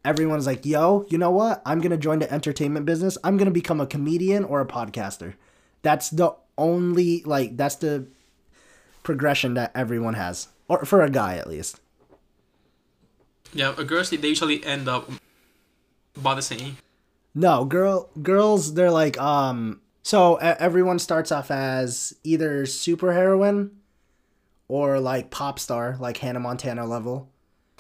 everyone's 0.06 0.46
like, 0.46 0.64
"Yo, 0.64 1.08
you 1.10 1.18
know 1.18 1.32
what? 1.32 1.64
I'm 1.66 1.82
to 1.90 1.98
join 1.98 2.20
the 2.20 2.32
entertainment 2.32 2.86
business. 2.86 3.18
I'm 3.24 3.38
to 3.48 3.52
become 3.52 3.82
a 3.82 3.88
comedian 3.88 4.44
or 4.44 4.62
a 4.62 4.68
podcaster." 4.68 5.34
That's 5.82 6.12
the 6.12 6.36
only 6.60 7.24
like 7.24 7.58
that's 7.58 7.76
the 7.76 8.08
progression 9.08 9.56
that 9.56 9.72
everyone 9.74 10.14
has. 10.14 10.50
Or 10.68 10.84
for 10.84 11.02
a 11.02 11.10
guy 11.10 11.38
at 11.38 11.48
least. 11.48 11.80
Yeah, 13.54 13.70
uh, 13.70 13.84
girls 13.84 14.10
they 14.12 14.28
usually 14.28 14.64
end 14.66 14.90
up 14.90 15.10
about 16.16 16.36
the 16.36 16.42
same. 16.42 16.78
No, 17.34 17.64
girl 17.64 18.10
girls 18.22 18.74
they're 18.76 18.92
like 18.92 19.18
um 19.18 19.80
so 20.04 20.36
everyone 20.36 21.00
starts 21.00 21.32
off 21.32 21.50
as 21.50 22.14
either 22.24 22.64
superheroine 22.64 23.72
or 24.68 25.00
like 25.00 25.32
pop 25.32 25.58
star 25.58 25.96
like 26.00 26.18
Hannah 26.18 26.42
Montana 26.42 26.86
level. 26.86 27.32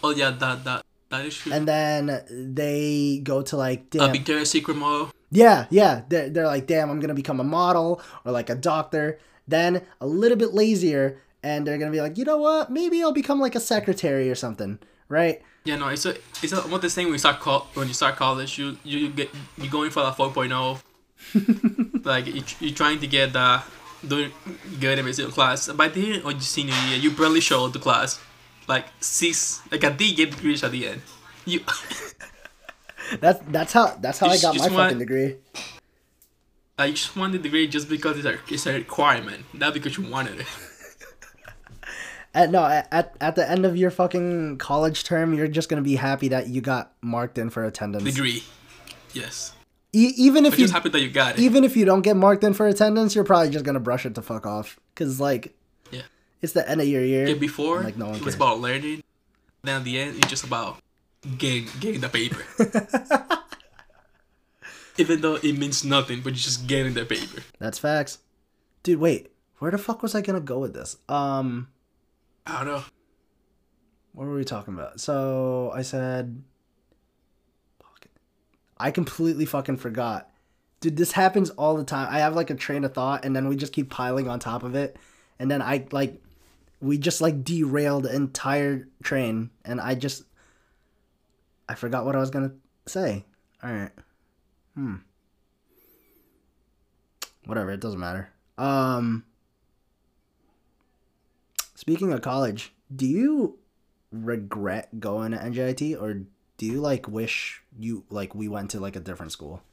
Oh 0.01 0.12
yeah, 0.12 0.31
that 0.31 0.63
that 0.63 0.86
that 1.10 1.25
is 1.25 1.36
true. 1.36 1.51
And 1.51 1.67
then 1.67 2.24
they 2.55 3.19
go 3.22 3.41
to 3.41 3.57
like 3.57 3.91
a 3.96 4.00
damn, 4.00 4.12
Victoria's 4.13 4.50
Secret 4.50 4.77
model. 4.77 5.12
Yeah, 5.29 5.67
yeah. 5.69 6.03
They're, 6.07 6.29
they're 6.29 6.48
like, 6.48 6.67
damn, 6.67 6.89
I'm 6.89 7.00
to 7.10 7.13
become 7.13 7.41
a 7.41 7.43
model 7.43 8.01
or 8.24 8.31
like 8.31 8.50
a 8.50 8.55
doctor. 8.55 9.19
Then 9.47 9.81
a 10.01 10.07
little 10.07 10.37
bit 10.37 10.53
lazier, 10.53 11.21
and 11.43 11.65
they're 11.65 11.77
to 11.77 11.89
be 11.91 12.01
like, 12.01 12.17
you 12.17 12.25
know 12.25 12.37
what? 12.37 12.69
Maybe 12.71 13.01
I'll 13.01 13.13
become 13.13 13.39
like 13.39 13.55
a 13.55 13.59
secretary 13.59 14.29
or 14.29 14.35
something, 14.35 14.79
right? 15.07 15.41
Yeah, 15.63 15.77
no, 15.77 15.87
it's 15.89 16.05
a, 16.05 16.15
it's 16.43 16.51
a, 16.53 16.61
what 16.61 16.81
the 16.81 16.89
same 16.89 17.05
when 17.05 17.13
you 17.13 17.19
start 17.19 17.39
col- 17.39 17.67
when 17.73 17.87
you 17.87 17.93
start 17.93 18.15
college, 18.15 18.57
you 18.57 18.77
you 18.83 19.09
get 19.09 19.29
you're 19.57 19.71
going 19.71 19.89
for 19.91 20.01
the 20.03 20.11
4.0. 20.11 20.81
like 22.05 22.27
you 22.27 22.43
you 22.59 22.73
trying 22.73 22.99
to 22.99 23.07
get 23.07 23.33
the 23.33 23.61
doing 24.07 24.31
good 24.79 24.93
in 24.93 24.99
every 24.99 25.13
single 25.13 25.33
class. 25.33 25.67
By 25.69 25.87
the 25.89 26.13
end 26.13 26.23
of 26.25 26.31
your 26.31 26.39
senior 26.41 26.75
year, 26.87 26.97
you 26.97 27.11
barely 27.11 27.41
show 27.41 27.65
up 27.65 27.73
to 27.73 27.79
class. 27.79 28.19
Like 28.67 28.85
six, 28.99 29.61
like 29.71 29.83
a 29.83 29.91
D 29.91 30.13
get 30.13 30.31
degrees 30.31 30.63
at 30.63 30.71
the 30.71 30.87
end. 30.87 31.01
You 31.45 31.61
That's 33.21 33.39
that's 33.47 33.71
how 33.73 33.95
that's 34.01 34.19
how 34.19 34.27
I 34.27 34.37
got 34.37 34.55
my 34.57 34.63
want- 34.63 34.75
fucking 34.75 34.99
degree. 34.99 35.35
I 36.77 36.91
just 36.91 37.15
want 37.15 37.31
the 37.34 37.39
degree 37.39 37.67
just 37.67 37.89
because 37.89 38.17
it's 38.17 38.25
a 38.27 38.38
it's 38.53 38.65
a 38.67 38.74
requirement, 38.74 39.46
not 39.53 39.74
because 39.74 39.98
you 39.98 40.03
wanted 40.10 40.39
it. 40.41 40.48
At 42.34 42.51
no, 42.51 42.63
at, 42.65 43.15
at 43.19 43.36
the 43.36 43.50
end 43.50 43.65
of 43.65 43.75
your 43.75 43.89
fucking 43.89 44.60
college 44.60 45.03
term, 45.03 45.34
you're 45.34 45.48
just 45.48 45.69
gonna 45.69 45.81
be 45.81 45.96
happy 45.96 46.27
that 46.27 46.48
you 46.50 46.62
got 46.62 46.91
marked 47.01 47.38
in 47.39 47.50
for 47.50 47.63
attendance. 47.63 48.03
Degree, 48.03 48.43
yes. 49.13 49.53
E- 49.93 50.13
even 50.17 50.46
if 50.46 50.51
But 50.51 50.60
you 50.60 50.65
just 50.65 50.74
happy 50.74 50.89
that 50.89 51.00
you 51.01 51.10
got 51.10 51.39
it. 51.39 51.41
even 51.41 51.63
if 51.63 51.75
you 51.75 51.84
don't 51.86 52.01
get 52.03 52.15
marked 52.15 52.43
in 52.43 52.53
for 52.53 52.67
attendance, 52.67 53.15
you're 53.15 53.24
probably 53.24 53.50
just 53.50 53.65
gonna 53.65 53.79
brush 53.79 54.05
it 54.05 54.13
the 54.13 54.22
fuck 54.22 54.46
off, 54.46 54.79
cause 54.93 55.19
like, 55.19 55.55
Yeah. 55.89 56.01
it's 56.43 56.53
the 56.53 56.69
end 56.69 56.79
of 56.79 56.88
your 56.88 57.01
year. 57.03 57.27
Yeah, 57.27 57.34
before 57.36 57.81
Like, 57.81 57.98
no 57.98 58.05
one 58.07 58.15
it 58.15 58.24
was 58.24 58.36
cares. 58.36 58.36
about 58.36 58.60
learning. 58.60 59.01
Then 59.63 59.78
at 59.78 59.84
the 59.84 59.97
end, 59.99 60.17
it's 60.17 60.28
just 60.28 60.43
about 60.43 60.78
getting 61.39 61.67
getting 61.80 62.01
the 62.01 62.10
paper. 62.10 62.43
Even 64.97 65.21
though 65.21 65.36
it 65.36 65.57
means 65.57 65.83
nothing, 65.83 66.21
but 66.21 66.29
you're 66.29 66.36
just 66.36 66.67
getting 66.67 66.93
the 66.93 67.05
paper. 67.05 67.41
That's 67.60 67.79
facts. 67.79 68.19
Dude, 68.83 68.99
wait. 68.99 69.31
Where 69.60 69.71
the 69.71 69.77
fuck 69.77 70.03
was 70.03 70.13
I 70.15 70.21
gonna 70.21 70.39
go 70.39 70.60
with 70.60 70.73
this? 70.73 70.97
Um, 71.10 71.69
I 72.45 72.63
don't 72.63 72.65
know. 72.67 72.83
what 74.13 74.27
were 74.27 74.36
we 74.36 74.43
talking 74.43 74.73
about? 74.73 74.99
So 74.99 75.71
I 75.73 75.81
said. 75.81 76.43
I 78.79 78.91
completely 78.91 79.45
fucking 79.45 79.77
forgot. 79.77 80.29
Dude, 80.79 80.97
this 80.97 81.13
happens 81.13 81.49
all 81.51 81.75
the 81.75 81.83
time. 81.83 82.07
I 82.12 82.19
have 82.19 82.36
like 82.36 82.49
a 82.49 82.55
train 82.55 82.83
of 82.83 82.93
thought, 82.93 83.25
and 83.25 83.36
then 83.36 83.47
we 83.47 83.55
just 83.55 83.73
keep 83.73 83.89
piling 83.89 84.29
on 84.29 84.39
top 84.39 84.63
of 84.63 84.75
it, 84.75 84.97
and 85.39 85.49
then 85.49 85.62
I 85.62 85.86
like, 85.91 86.21
we 86.79 86.97
just 86.99 87.19
like 87.19 87.43
derailed 87.43 88.03
the 88.03 88.15
entire 88.15 88.88
train, 89.01 89.49
and 89.65 89.81
I 89.81 89.95
just, 89.95 90.23
I 91.67 91.73
forgot 91.73 92.05
what 92.05 92.15
I 92.15 92.19
was 92.19 92.29
gonna 92.29 92.51
say. 92.86 93.25
All 93.63 93.71
right. 93.71 93.89
Hmm. 94.77 94.97
Whatever. 97.45 97.71
It 97.71 97.79
doesn't 97.79 97.99
matter. 97.99 98.29
Um. 98.59 99.25
Speaking 101.73 102.13
of 102.13 102.21
college, 102.21 102.73
do 102.95 103.07
you 103.07 103.57
regret 104.11 104.99
going 104.99 105.31
to 105.31 105.37
NJIT 105.37 105.99
or 105.99 106.21
do 106.57 106.65
you 106.65 106.79
like 106.79 107.07
wish 107.07 107.63
you 107.79 108.03
like 108.11 108.35
we 108.35 108.47
went 108.47 108.69
to 108.71 108.79
like 108.79 108.95
a 108.95 108.99
different 108.99 109.31
school? 109.31 109.63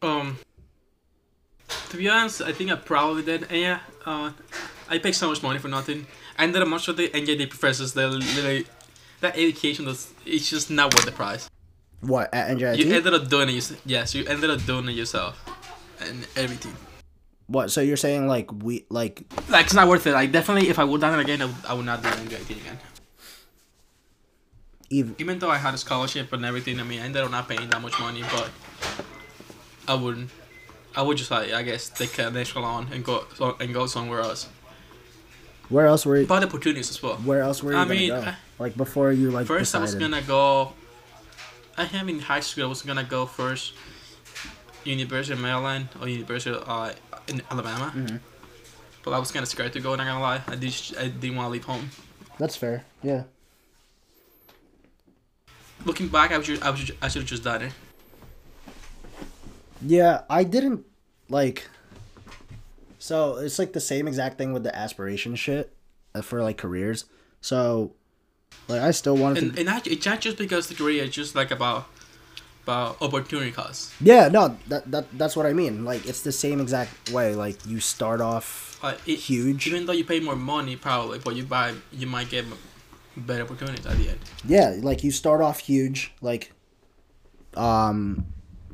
Um, 0.00 0.38
to 1.90 1.96
be 1.98 2.08
honest, 2.08 2.40
I 2.40 2.52
think 2.52 2.70
I 2.70 2.76
probably 2.76 3.22
did. 3.22 3.42
And 3.50 3.60
yeah, 3.60 3.80
uh, 4.06 4.32
I 4.88 4.96
paid 4.96 5.12
so 5.12 5.28
much 5.28 5.42
money 5.42 5.58
for 5.58 5.68
nothing. 5.68 6.06
And 6.38 6.54
then 6.54 6.66
much 6.70 6.88
of 6.88 6.96
the 6.96 7.08
NJD 7.08 7.50
professors, 7.50 7.92
they 7.92 8.06
literally 8.06 8.66
that 9.20 9.34
education 9.36 9.86
is 9.88 10.10
it's 10.24 10.48
just 10.48 10.70
not 10.70 10.94
worth 10.94 11.04
the 11.04 11.12
price. 11.12 11.50
What 12.00 12.32
at 12.34 12.56
NJIT? 12.56 12.78
You 12.78 12.94
ended 12.94 13.14
up 13.14 13.28
doing 13.28 13.48
it. 13.50 13.72
Yes, 13.84 14.14
you 14.14 14.24
ended 14.26 14.48
up 14.50 14.64
doing 14.64 14.88
it 14.88 14.92
yourself, 14.92 15.36
and 16.00 16.26
everything. 16.36 16.74
what? 17.46 17.70
So 17.70 17.80
you're 17.82 17.96
saying 17.98 18.26
like 18.26 18.50
we 18.52 18.86
like 18.88 19.22
Like 19.48 19.66
it's 19.66 19.74
not 19.74 19.86
worth 19.88 20.06
it. 20.06 20.12
Like 20.12 20.32
definitely, 20.32 20.68
if 20.70 20.78
I 20.78 20.84
would 20.84 21.00
done 21.00 21.18
it 21.18 21.22
again, 21.22 21.42
I 21.42 21.46
would, 21.46 21.56
I 21.68 21.72
would 21.74 21.86
not 21.86 22.02
do 22.02 22.08
NJD 22.08 22.50
again. 22.56 22.78
even 24.88 25.14
Even 25.18 25.38
though 25.38 25.50
I 25.50 25.58
had 25.58 25.74
a 25.74 25.78
scholarship 25.78 26.32
and 26.32 26.44
everything, 26.44 26.80
I 26.80 26.84
mean, 26.84 27.00
I 27.00 27.04
ended 27.04 27.22
up 27.22 27.30
not 27.30 27.48
paying 27.48 27.68
that 27.68 27.80
much 27.82 27.98
money, 28.00 28.22
but 28.22 28.50
I 29.86 29.94
wouldn't. 29.94 30.30
I 30.96 31.02
would 31.02 31.16
just 31.18 31.30
like 31.30 31.52
I 31.52 31.62
guess 31.62 31.88
take 31.90 32.18
an 32.18 32.36
echelon 32.36 32.88
and 32.92 33.04
go 33.04 33.24
so, 33.34 33.56
and 33.60 33.72
go 33.74 33.86
somewhere 33.86 34.20
else. 34.20 34.48
where 35.68 35.86
else 35.86 36.04
were 36.06 36.16
you? 36.16 36.26
But 36.26 36.42
opportunities 36.44 36.90
as 36.90 37.02
well. 37.02 37.16
Where 37.16 37.42
else 37.42 37.62
were 37.62 37.72
you 37.72 37.78
I 37.78 37.84
mean, 37.84 38.08
go? 38.08 38.20
I- 38.22 38.36
like 38.58 38.76
before 38.76 39.12
you 39.12 39.30
like 39.30 39.46
First, 39.46 39.74
I 39.74 39.80
was 39.80 39.94
gonna 39.94 40.22
go. 40.22 40.72
I 41.80 41.84
have 41.84 42.08
in 42.08 42.18
high 42.20 42.40
school. 42.40 42.64
I 42.64 42.68
was 42.68 42.82
gonna 42.82 43.04
go 43.04 43.24
first. 43.26 43.72
University 44.84 45.34
of 45.34 45.40
Maryland 45.40 45.88
or 46.00 46.08
University 46.08 46.54
of, 46.56 46.62
uh, 46.66 46.92
in 47.28 47.42
Alabama. 47.50 47.92
Mhm. 47.94 48.20
But 49.02 49.12
I 49.12 49.18
was 49.18 49.30
kind 49.30 49.42
of 49.42 49.48
scared 49.48 49.72
to 49.74 49.80
go. 49.80 49.94
Not 49.94 50.06
gonna 50.06 50.20
lie, 50.20 50.42
I 50.46 50.56
did. 50.56 50.74
I 50.98 51.08
didn't 51.08 51.36
want 51.36 51.46
to 51.46 51.50
leave 51.50 51.64
home. 51.64 51.90
That's 52.38 52.56
fair. 52.56 52.84
Yeah. 53.02 53.24
Looking 55.84 56.08
back, 56.08 56.32
I 56.32 56.40
should. 56.42 56.62
I 56.62 56.74
should. 56.74 56.96
I 57.00 57.08
should 57.08 57.22
have 57.22 57.28
just 57.28 57.44
done 57.44 57.62
it. 57.62 57.72
Yeah, 59.80 60.22
I 60.28 60.44
didn't 60.44 60.84
like. 61.28 61.68
So 62.98 63.36
it's 63.36 63.58
like 63.58 63.72
the 63.72 63.80
same 63.80 64.06
exact 64.06 64.36
thing 64.36 64.52
with 64.52 64.62
the 64.62 64.74
aspiration 64.76 65.34
shit 65.36 65.72
uh, 66.14 66.20
for 66.20 66.42
like 66.42 66.58
careers. 66.58 67.06
So, 67.40 67.94
like, 68.68 68.80
I 68.80 68.90
still 68.92 69.16
wanted 69.16 69.42
And 69.42 69.52
to. 69.54 69.60
and 69.60 69.66
not, 69.66 69.86
it's 69.86 70.06
not 70.06 70.20
just 70.20 70.36
because 70.38 70.68
the 70.68 70.74
career. 70.74 71.04
It's 71.04 71.14
just 71.14 71.34
like 71.34 71.50
about 71.50 71.86
about 72.64 73.00
opportunity 73.02 73.50
cost. 73.50 73.92
Yeah, 74.00 74.28
no, 74.28 74.56
that 74.68 74.90
that 74.90 75.06
that's 75.18 75.34
what 75.36 75.46
I 75.46 75.52
mean. 75.52 75.84
Like, 75.84 76.06
it's 76.06 76.22
the 76.22 76.32
same 76.32 76.60
exact 76.60 77.10
way. 77.10 77.34
Like, 77.34 77.64
you 77.66 77.80
start 77.80 78.20
off 78.20 78.78
Like 78.82 78.98
it, 79.08 79.16
huge. 79.16 79.66
Even 79.66 79.86
though 79.86 79.92
you 79.92 80.04
pay 80.04 80.20
more 80.20 80.36
money, 80.36 80.76
probably, 80.76 81.18
but 81.18 81.34
you 81.36 81.44
buy, 81.44 81.74
you 81.92 82.06
might 82.06 82.28
get 82.28 82.44
better 83.16 83.42
opportunities 83.42 83.86
at 83.86 83.96
the 83.96 84.08
end. 84.10 84.18
Yeah, 84.46 84.76
like 84.80 85.02
you 85.02 85.10
start 85.10 85.40
off 85.40 85.60
huge. 85.60 86.12
Like, 86.20 86.52
um, 87.56 88.26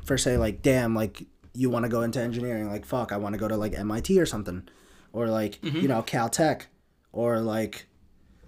for 0.05 0.17
say 0.17 0.37
like, 0.37 0.61
damn, 0.61 0.93
like 0.95 1.23
you 1.53 1.69
want 1.69 1.83
to 1.85 1.89
go 1.89 2.01
into 2.01 2.21
engineering. 2.21 2.69
Like, 2.69 2.85
fuck, 2.85 3.11
I 3.11 3.17
want 3.17 3.33
to 3.33 3.39
go 3.39 3.47
to 3.47 3.57
like 3.57 3.73
MIT 3.73 4.19
or 4.19 4.25
something, 4.25 4.67
or 5.13 5.27
like 5.27 5.59
Mm-hmm. 5.61 5.77
you 5.79 5.87
know 5.87 6.03
Caltech, 6.03 6.63
or 7.11 7.39
like 7.39 7.87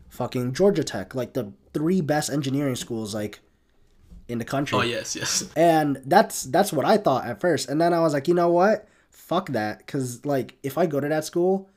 fucking 0.10 0.54
Georgia 0.54 0.84
Tech. 0.84 1.16
Like 1.16 1.34
the 1.34 1.54
three 1.74 2.02
best 2.02 2.30
engineering 2.30 2.76
schools 2.76 3.14
like 3.16 3.40
in 4.28 4.38
the 4.38 4.46
country. 4.46 4.78
Oh 4.78 4.82
yes, 4.82 5.16
yes. 5.16 5.50
And 5.58 6.02
that's 6.06 6.44
that's 6.44 6.74
what 6.74 6.86
I 6.86 6.98
thought 6.98 7.26
at 7.26 7.40
first. 7.42 7.70
And 7.70 7.80
then 7.80 7.94
I 7.94 8.00
was 8.00 8.14
like, 8.14 8.28
you 8.28 8.34
know 8.34 8.50
what? 8.50 8.88
Fuck 9.10 9.50
that. 9.50 9.86
Cause 9.88 10.26
like 10.26 10.58
if 10.64 10.78
I 10.78 10.86
go 10.86 11.00
to 11.00 11.08
that 11.10 11.26
school, 11.26 11.70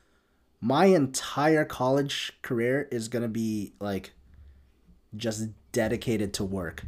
my 0.60 0.86
entire 0.86 1.64
college 1.64 2.32
career 2.42 2.88
is 2.90 3.08
gonna 3.08 3.28
be 3.28 3.72
like 3.80 4.12
just 5.16 5.48
dedicated 5.72 6.32
to 6.34 6.44
work. 6.44 6.84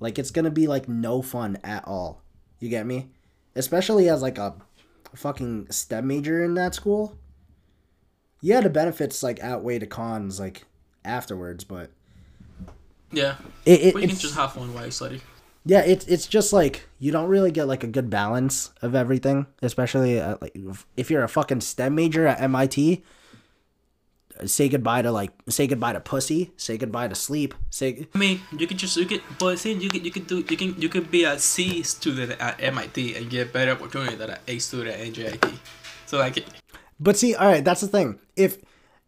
Like 0.00 0.18
it's 0.18 0.30
gonna 0.30 0.50
be 0.50 0.66
like 0.66 0.88
no 0.88 1.22
fun 1.22 1.58
at 1.64 1.86
all. 1.86 2.22
You 2.60 2.68
get 2.68 2.86
me? 2.86 3.10
Especially 3.54 4.08
as 4.08 4.22
like 4.22 4.38
a 4.38 4.54
fucking 5.14 5.68
STEM 5.70 6.06
major 6.06 6.44
in 6.44 6.54
that 6.54 6.74
school. 6.74 7.18
Yeah, 8.42 8.60
the 8.60 8.70
benefits 8.70 9.22
like 9.22 9.40
outweigh 9.40 9.78
the 9.78 9.86
cons 9.86 10.38
like 10.38 10.64
afterwards, 11.06 11.64
but 11.64 11.90
Yeah. 13.12 13.36
it, 13.64 13.80
it 13.80 13.92
But 13.94 14.02
you 14.02 14.08
can 14.08 14.14
it's, 14.16 14.20
just 14.22 14.34
have 14.34 14.52
fun 14.52 14.74
while 14.74 14.84
you 14.84 14.90
study. 14.90 15.20
yeah, 15.64 15.80
it's 15.80 16.04
it's 16.06 16.26
just 16.26 16.52
like 16.52 16.88
you 16.98 17.12
don't 17.12 17.28
really 17.28 17.50
get 17.50 17.64
like 17.68 17.84
a 17.84 17.86
good 17.88 18.10
balance 18.10 18.70
of 18.82 18.94
everything, 18.94 19.46
especially 19.62 20.20
uh, 20.20 20.36
like 20.40 20.52
if- 20.54 20.86
if 20.96 21.10
you're 21.10 21.24
a 21.24 21.28
fucking 21.28 21.60
STEM 21.60 21.94
major 21.94 22.26
at 22.26 22.40
MIT. 22.40 23.04
Say 24.44 24.68
goodbye 24.68 25.00
to 25.00 25.10
like 25.10 25.32
say 25.48 25.66
goodbye 25.66 25.94
to 25.94 26.00
pussy, 26.00 26.52
say 26.58 26.76
goodbye 26.76 27.08
to 27.08 27.14
sleep, 27.14 27.54
say 27.70 28.06
I 28.14 28.18
mean, 28.18 28.42
you 28.52 28.66
could 28.66 28.76
just 28.76 28.94
you 28.98 29.06
could, 29.06 29.22
but 29.38 29.58
see, 29.58 29.72
you 29.72 29.88
could 29.88 30.04
you 30.04 30.10
could 30.12 30.26
do 30.26 30.44
you 30.46 30.56
can 30.58 30.78
you 30.78 30.90
could 30.90 31.10
be 31.10 31.24
a 31.24 31.38
C 31.38 31.82
student 31.82 32.38
at 32.38 32.60
MIT 32.62 33.16
and 33.16 33.30
get 33.30 33.50
better 33.54 33.72
opportunity 33.72 34.14
than 34.14 34.28
an 34.36 34.38
A 34.46 34.58
student 34.58 34.92
at 35.00 35.06
NJIT. 35.08 35.40
So 36.04 36.18
like, 36.18 36.44
But 37.00 37.16
see, 37.16 37.34
all 37.34 37.48
right, 37.48 37.64
that's 37.64 37.80
the 37.80 37.88
thing. 37.88 38.18
If 38.36 38.58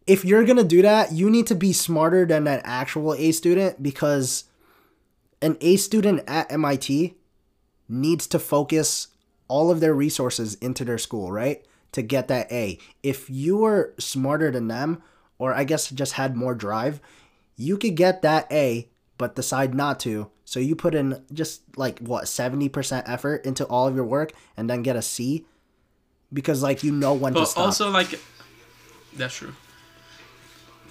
if 0.09 0.25
you're 0.25 0.43
gonna 0.43 0.63
do 0.63 0.81
that, 0.81 1.11
you 1.11 1.29
need 1.29 1.45
to 1.47 1.55
be 1.55 1.71
smarter 1.71 2.25
than 2.25 2.47
an 2.47 2.61
actual 2.63 3.13
A 3.13 3.31
student 3.31 3.81
because 3.81 4.45
an 5.39 5.55
A 5.61 5.75
student 5.75 6.23
at 6.27 6.51
MIT 6.51 7.13
needs 7.87 8.25
to 8.27 8.39
focus 8.39 9.09
all 9.47 9.69
of 9.69 9.81
their 9.81 9.93
resources 9.93 10.55
into 10.55 10.83
their 10.83 10.97
school, 10.97 11.31
right? 11.31 11.63
To 11.91 12.01
get 12.01 12.27
that 12.27 12.51
A. 12.51 12.79
If 13.03 13.29
you 13.29 13.57
were 13.57 13.93
smarter 13.99 14.49
than 14.49 14.67
them, 14.67 15.03
or 15.37 15.53
I 15.53 15.63
guess 15.63 15.89
just 15.91 16.13
had 16.13 16.35
more 16.35 16.55
drive, 16.55 16.99
you 17.55 17.77
could 17.77 17.95
get 17.95 18.23
that 18.23 18.51
A, 18.51 18.89
but 19.19 19.35
decide 19.35 19.75
not 19.75 19.99
to. 20.01 20.31
So 20.43 20.59
you 20.59 20.75
put 20.75 20.95
in 20.95 21.23
just 21.31 21.61
like 21.77 21.99
what, 21.99 22.23
70% 22.23 23.03
effort 23.05 23.45
into 23.45 23.63
all 23.65 23.87
of 23.87 23.95
your 23.95 24.05
work 24.05 24.33
and 24.57 24.67
then 24.67 24.81
get 24.81 24.95
a 24.95 25.03
C 25.03 25.45
because 26.33 26.63
like 26.63 26.83
you 26.83 26.91
know 26.91 27.13
when 27.13 27.33
to 27.33 27.41
but 27.41 27.45
stop. 27.45 27.65
also 27.65 27.91
like, 27.91 28.19
that's 29.15 29.35
true. 29.35 29.53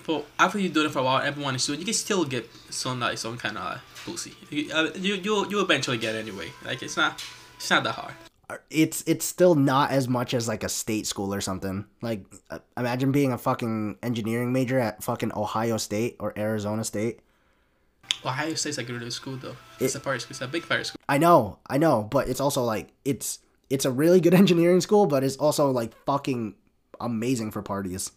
But 0.08 0.24
after 0.38 0.58
you 0.58 0.70
do 0.70 0.86
it 0.86 0.90
for 0.90 1.00
a 1.00 1.02
while, 1.02 1.20
everyone 1.20 1.54
is 1.54 1.66
doing. 1.66 1.80
You 1.80 1.84
can 1.84 1.92
still 1.92 2.24
get 2.24 2.48
some 2.70 2.98
like 2.98 3.18
some 3.18 3.36
kind 3.36 3.58
of 3.58 3.78
pussy. 4.06 4.32
You 4.48 4.72
uh, 4.72 4.90
you 4.96 5.16
you 5.16 5.46
you 5.50 5.60
eventually 5.60 5.98
get 5.98 6.14
it 6.14 6.20
anyway. 6.20 6.48
Like 6.64 6.82
it's 6.82 6.96
not 6.96 7.22
it's 7.56 7.68
not 7.68 7.84
that 7.84 7.92
hard. 7.92 8.14
it's 8.70 9.04
it's 9.06 9.26
still 9.26 9.54
not 9.54 9.90
as 9.90 10.08
much 10.08 10.32
as 10.32 10.48
like 10.48 10.64
a 10.64 10.70
state 10.70 11.06
school 11.06 11.34
or 11.34 11.42
something. 11.42 11.84
Like 12.00 12.24
uh, 12.48 12.60
imagine 12.74 13.12
being 13.12 13.34
a 13.34 13.38
fucking 13.38 13.98
engineering 14.02 14.50
major 14.50 14.78
at 14.78 15.04
fucking 15.04 15.32
Ohio 15.36 15.76
State 15.76 16.16
or 16.20 16.32
Arizona 16.38 16.84
State. 16.84 17.20
Ohio 18.24 18.54
State's 18.54 18.78
a 18.78 18.84
good 18.84 19.12
school 19.12 19.36
though. 19.36 19.56
It's 19.78 19.94
a 19.94 20.00
private 20.00 20.22
school. 20.22 20.30
It's 20.30 20.40
a 20.40 20.48
big 20.48 20.62
private 20.62 20.86
school. 20.86 21.00
I 21.06 21.18
know, 21.18 21.58
I 21.66 21.76
know, 21.76 22.08
but 22.10 22.28
it's 22.28 22.40
also 22.40 22.64
like 22.64 22.88
it's 23.04 23.40
it's 23.68 23.84
a 23.84 23.90
really 23.90 24.22
good 24.22 24.32
engineering 24.42 24.80
school, 24.80 25.04
but 25.04 25.22
it's 25.22 25.36
also 25.36 25.70
like 25.70 25.92
fucking 26.06 26.54
amazing 26.98 27.50
for 27.50 27.60
parties. 27.60 28.12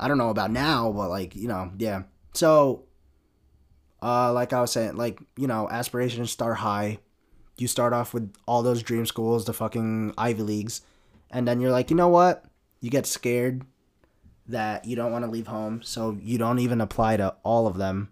I 0.00 0.08
don't 0.08 0.18
know 0.18 0.30
about 0.30 0.50
now, 0.50 0.90
but 0.90 1.10
like, 1.10 1.36
you 1.36 1.46
know, 1.46 1.70
yeah. 1.78 2.02
So 2.34 2.84
uh 4.02 4.32
like 4.32 4.52
I 4.52 4.60
was 4.60 4.72
saying, 4.72 4.96
like, 4.96 5.20
you 5.36 5.46
know, 5.46 5.68
aspirations 5.70 6.30
start 6.32 6.56
high. 6.58 6.98
You 7.58 7.68
start 7.68 7.92
off 7.92 8.14
with 8.14 8.32
all 8.48 8.62
those 8.62 8.82
dream 8.82 9.04
schools, 9.04 9.44
the 9.44 9.52
fucking 9.52 10.14
Ivy 10.16 10.42
Leagues, 10.42 10.80
and 11.30 11.46
then 11.46 11.60
you're 11.60 11.70
like, 11.70 11.90
you 11.90 11.96
know 11.96 12.08
what? 12.08 12.44
You 12.80 12.88
get 12.90 13.06
scared 13.06 13.62
that 14.48 14.86
you 14.86 14.96
don't 14.96 15.12
want 15.12 15.24
to 15.26 15.30
leave 15.30 15.46
home, 15.46 15.82
so 15.82 16.16
you 16.22 16.38
don't 16.38 16.58
even 16.58 16.80
apply 16.80 17.18
to 17.18 17.36
all 17.44 17.66
of 17.66 17.76
them 17.76 18.08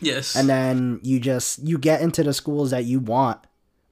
Yes. 0.00 0.34
and 0.34 0.48
then 0.48 0.98
you 1.02 1.20
just 1.20 1.58
you 1.62 1.76
get 1.76 2.00
into 2.00 2.22
the 2.22 2.32
schools 2.32 2.70
that 2.70 2.84
you 2.84 3.00
want 3.00 3.38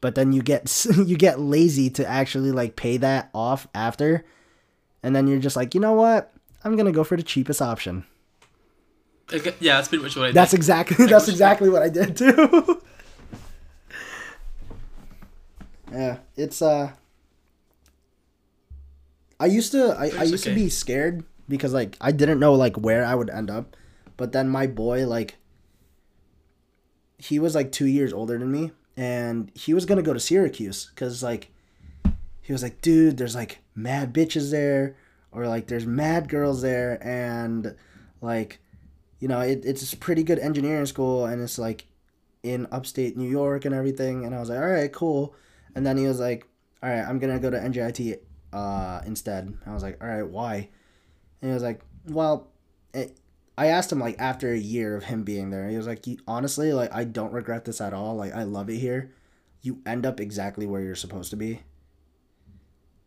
but 0.00 0.14
then 0.14 0.32
you 0.32 0.42
get 0.42 0.86
you 0.96 1.18
get 1.18 1.38
lazy 1.38 1.90
to 1.90 2.08
actually 2.08 2.50
like 2.50 2.76
pay 2.76 2.96
that 2.96 3.28
off 3.34 3.68
after 3.74 4.24
and 5.02 5.14
then 5.14 5.26
you're 5.26 5.38
just 5.38 5.54
like 5.54 5.74
you 5.74 5.80
know 5.82 5.92
what 5.92 6.32
i'm 6.64 6.76
gonna 6.76 6.92
go 6.92 7.04
for 7.04 7.16
the 7.16 7.22
cheapest 7.22 7.60
option. 7.62 8.04
Okay, 9.32 9.54
yeah, 9.60 9.76
that's 9.76 9.88
pretty 9.88 10.02
much 10.04 10.16
what 10.16 10.28
I 10.28 10.32
that's 10.32 10.52
did. 10.52 10.56
exactly 10.58 11.06
that's 11.12 11.28
exactly 11.28 11.68
what 11.68 11.82
i 11.82 11.88
did 11.88 12.16
too. 12.16 12.80
Yeah 15.92 16.18
it's 16.36 16.60
uh 16.60 16.92
i 19.40 19.46
used 19.46 19.72
to 19.72 19.96
i, 19.98 20.10
I 20.18 20.24
used 20.24 20.44
to 20.44 20.54
be 20.54 20.68
scared 20.68 21.24
because 21.48 21.72
like 21.72 21.96
i 22.00 22.12
didn't 22.12 22.38
know 22.38 22.52
like 22.54 22.76
where 22.76 23.04
i 23.04 23.14
would 23.14 23.30
end 23.30 23.50
up 23.50 23.74
but 24.18 24.32
then 24.32 24.48
my 24.50 24.66
boy 24.66 25.06
like 25.06 25.36
he 27.18 27.38
was 27.38 27.54
like 27.54 27.72
two 27.72 27.86
years 27.86 28.12
older 28.12 28.38
than 28.38 28.52
me 28.52 28.72
and 28.98 29.50
he 29.54 29.72
was 29.72 29.86
gonna 29.86 30.02
go 30.02 30.12
to 30.12 30.20
syracuse 30.20 30.90
because 30.94 31.22
like 31.22 31.50
he 32.42 32.52
was 32.52 32.62
like 32.62 32.82
dude 32.82 33.16
there's 33.16 33.34
like 33.34 33.60
mad 33.74 34.12
bitches 34.12 34.50
there 34.50 34.94
or 35.32 35.46
like 35.46 35.66
there's 35.66 35.86
mad 35.86 36.28
girls 36.28 36.62
there 36.62 36.98
and 37.06 37.74
like 38.20 38.58
you 39.20 39.28
know 39.28 39.40
it, 39.40 39.64
it's 39.64 39.92
a 39.92 39.96
pretty 39.96 40.22
good 40.22 40.38
engineering 40.38 40.86
school 40.86 41.26
and 41.26 41.42
it's 41.42 41.58
like 41.58 41.86
in 42.42 42.66
upstate 42.70 43.16
new 43.16 43.28
york 43.28 43.64
and 43.64 43.74
everything 43.74 44.24
and 44.24 44.34
i 44.34 44.40
was 44.40 44.48
like 44.48 44.58
all 44.58 44.66
right 44.66 44.92
cool. 44.92 45.34
And 45.74 45.86
then 45.86 45.96
he 45.96 46.06
was 46.06 46.18
like 46.18 46.46
all 46.82 46.90
right 46.90 47.04
i'm 47.06 47.18
gonna 47.18 47.38
go 47.38 47.50
to 47.50 47.58
njit 47.58 48.20
uh, 48.52 49.02
instead. 49.04 49.52
I 49.66 49.74
was 49.74 49.82
like 49.82 50.02
all 50.02 50.08
right 50.08 50.26
why? 50.26 50.70
And 51.42 51.50
he 51.50 51.54
was 51.54 51.62
like 51.62 51.82
well 52.06 52.48
it, 52.94 53.18
i 53.58 53.66
asked 53.66 53.92
him 53.92 54.00
like 54.00 54.16
after 54.18 54.50
a 54.52 54.58
year 54.58 54.96
of 54.96 55.04
him 55.04 55.22
being 55.22 55.50
there 55.50 55.68
he 55.68 55.76
was 55.76 55.86
like 55.86 56.06
"You- 56.06 56.18
honestly 56.26 56.72
like 56.72 56.92
i 56.94 57.04
don't 57.04 57.32
regret 57.32 57.64
this 57.66 57.80
at 57.80 57.92
all 57.92 58.16
like 58.16 58.32
i 58.34 58.42
love 58.44 58.70
it 58.70 58.78
here. 58.78 59.12
You 59.60 59.82
end 59.84 60.06
up 60.06 60.20
exactly 60.20 60.66
where 60.66 60.80
you're 60.80 60.94
supposed 60.94 61.30
to 61.30 61.36
be. 61.36 61.60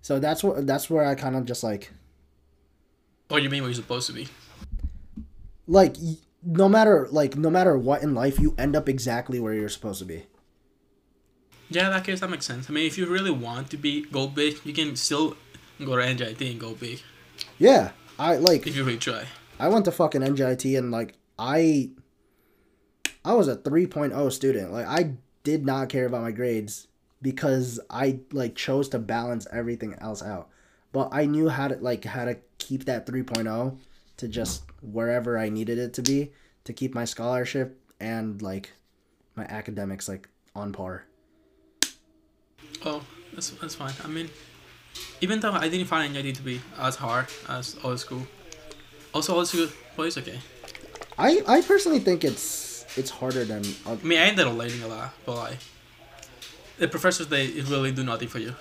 So 0.02 0.20
that's 0.20 0.44
what 0.44 0.68
that's 0.68 0.90
where 0.90 1.06
i 1.06 1.16
kind 1.16 1.36
of 1.36 1.46
just 1.46 1.64
like 1.64 1.92
What 3.32 3.38
do 3.40 3.44
you 3.44 3.50
mean? 3.50 3.64
What 3.64 3.70
you're 3.70 3.76
supposed 3.76 4.08
to 4.08 4.14
be? 4.14 4.28
like 5.68 5.96
no 6.44 6.68
matter 6.68 7.08
like 7.12 7.38
no 7.38 7.50
matter 7.50 7.78
what 7.78 8.04
in 8.04 8.14
life 8.14 8.40
you 8.40 8.54
end 8.58 8.76
up 8.76 8.90
exactly 8.90 9.40
where 9.40 9.54
you're 9.54 9.70
supposed 9.70 10.00
to 10.00 10.06
be 10.06 10.26
Yeah, 11.70 11.90
that 11.90 12.04
case 12.04 12.20
that 12.20 12.30
makes 12.30 12.46
sense. 12.46 12.70
I 12.70 12.74
mean, 12.74 12.86
if 12.86 12.98
you 12.98 13.06
really 13.06 13.32
want 13.32 13.70
to 13.70 13.78
be 13.78 14.02
go 14.02 14.28
big, 14.28 14.58
you 14.66 14.74
can 14.74 14.98
still 14.98 15.38
go 15.80 15.96
to 15.96 16.04
NJIT 16.04 16.52
and 16.52 16.60
go 16.60 16.74
big 16.74 17.02
yeah 17.58 17.92
i 18.20 18.36
like 18.36 18.68
if 18.68 18.76
you 18.76 18.84
really 18.84 18.98
try. 18.98 19.26
i 19.60 19.68
went 19.68 19.86
to 19.86 19.92
fucking 19.92 20.22
njit 20.22 20.78
and 20.78 20.92
like 20.92 21.14
i 21.40 21.90
i 23.26 23.34
was 23.34 23.48
a 23.48 23.56
3.0 23.56 24.32
student 24.32 24.72
like 24.72 24.86
i 24.86 25.14
did 25.44 25.66
not 25.66 25.90
care 25.90 26.06
about 26.06 26.22
my 26.22 26.32
grades 26.32 26.88
because 27.22 27.80
i 27.90 28.20
like 28.32 28.56
chose 28.56 28.90
to 28.90 29.00
balance 29.00 29.48
everything 29.52 29.96
else 30.00 30.22
out 30.22 30.50
but 30.92 31.10
i 31.12 31.26
knew 31.26 31.50
how 31.50 31.68
to 31.68 31.76
like 31.76 32.06
how 32.06 32.26
to 32.26 32.38
keep 32.58 32.86
that 32.86 33.06
3.0 33.06 33.78
to 34.18 34.28
just 34.28 34.64
wherever 34.82 35.38
i 35.38 35.50
needed 35.50 35.78
it 35.78 35.94
to 35.94 36.02
be 36.02 36.32
to 36.64 36.74
keep 36.74 36.94
my 36.94 37.06
scholarship 37.06 37.80
and 38.00 38.42
like 38.42 38.72
my 39.36 39.46
academics 39.46 40.08
like 40.08 40.30
on 40.56 40.72
par 40.72 41.06
Oh, 42.84 43.02
that's 43.34 43.50
that's 43.52 43.76
fine. 43.76 43.94
I 44.04 44.08
mean, 44.08 44.30
even 45.22 45.40
though 45.40 45.52
I 45.52 45.70
didn't 45.70 45.88
find 45.88 46.16
NJIT 46.16 46.36
to 46.38 46.42
be 46.42 46.62
as 46.80 46.96
hard 46.96 47.28
as 47.48 47.78
old 47.84 48.00
school, 48.00 48.26
also 49.14 49.36
old 49.36 49.48
school, 49.48 49.68
it's 50.00 50.18
okay. 50.18 50.40
I 51.18 51.44
I 51.48 51.62
personally 51.62 52.00
think 52.00 52.24
it's 52.24 52.86
it's 52.98 53.10
harder 53.12 53.46
than 53.46 53.64
I 53.86 53.96
mean, 54.02 54.18
I 54.18 54.26
ended 54.26 54.48
up 54.48 54.56
learning 54.56 54.82
a 54.82 54.88
lot, 54.88 55.14
but 55.26 55.36
like, 55.36 55.60
the 56.80 56.88
professors 56.88 57.28
they 57.28 57.50
really 57.70 57.92
do 57.92 58.04
nothing 58.04 58.28
for 58.28 58.40
you. 58.40 58.56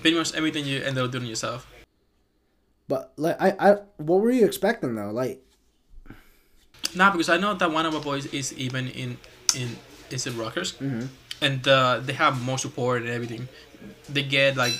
Pretty 0.00 0.16
much 0.16 0.34
everything 0.34 0.64
you 0.64 0.80
end 0.82 0.96
up 0.98 1.10
doing 1.10 1.26
yourself. 1.26 1.66
but 2.88 3.12
like 3.16 3.36
I 3.40 3.48
I 3.58 3.68
what 3.98 4.20
were 4.22 4.30
you 4.30 4.44
expecting 4.46 4.94
though 4.94 5.10
like 5.10 5.42
Nah, 6.94 7.10
because 7.12 7.28
I 7.28 7.36
know 7.36 7.52
that 7.52 7.70
one 7.70 7.84
of 7.84 7.92
my 7.92 8.00
boys 8.00 8.24
is 8.32 8.52
even 8.56 8.88
in 8.88 9.18
in 9.54 9.76
is 10.10 10.26
in 10.26 10.38
Rutgers, 10.38 10.72
and 11.42 11.60
uh, 11.68 12.00
they 12.00 12.14
have 12.14 12.40
more 12.40 12.56
support 12.56 13.02
and 13.02 13.10
everything. 13.10 13.46
They 14.08 14.22
get 14.22 14.56
like 14.56 14.72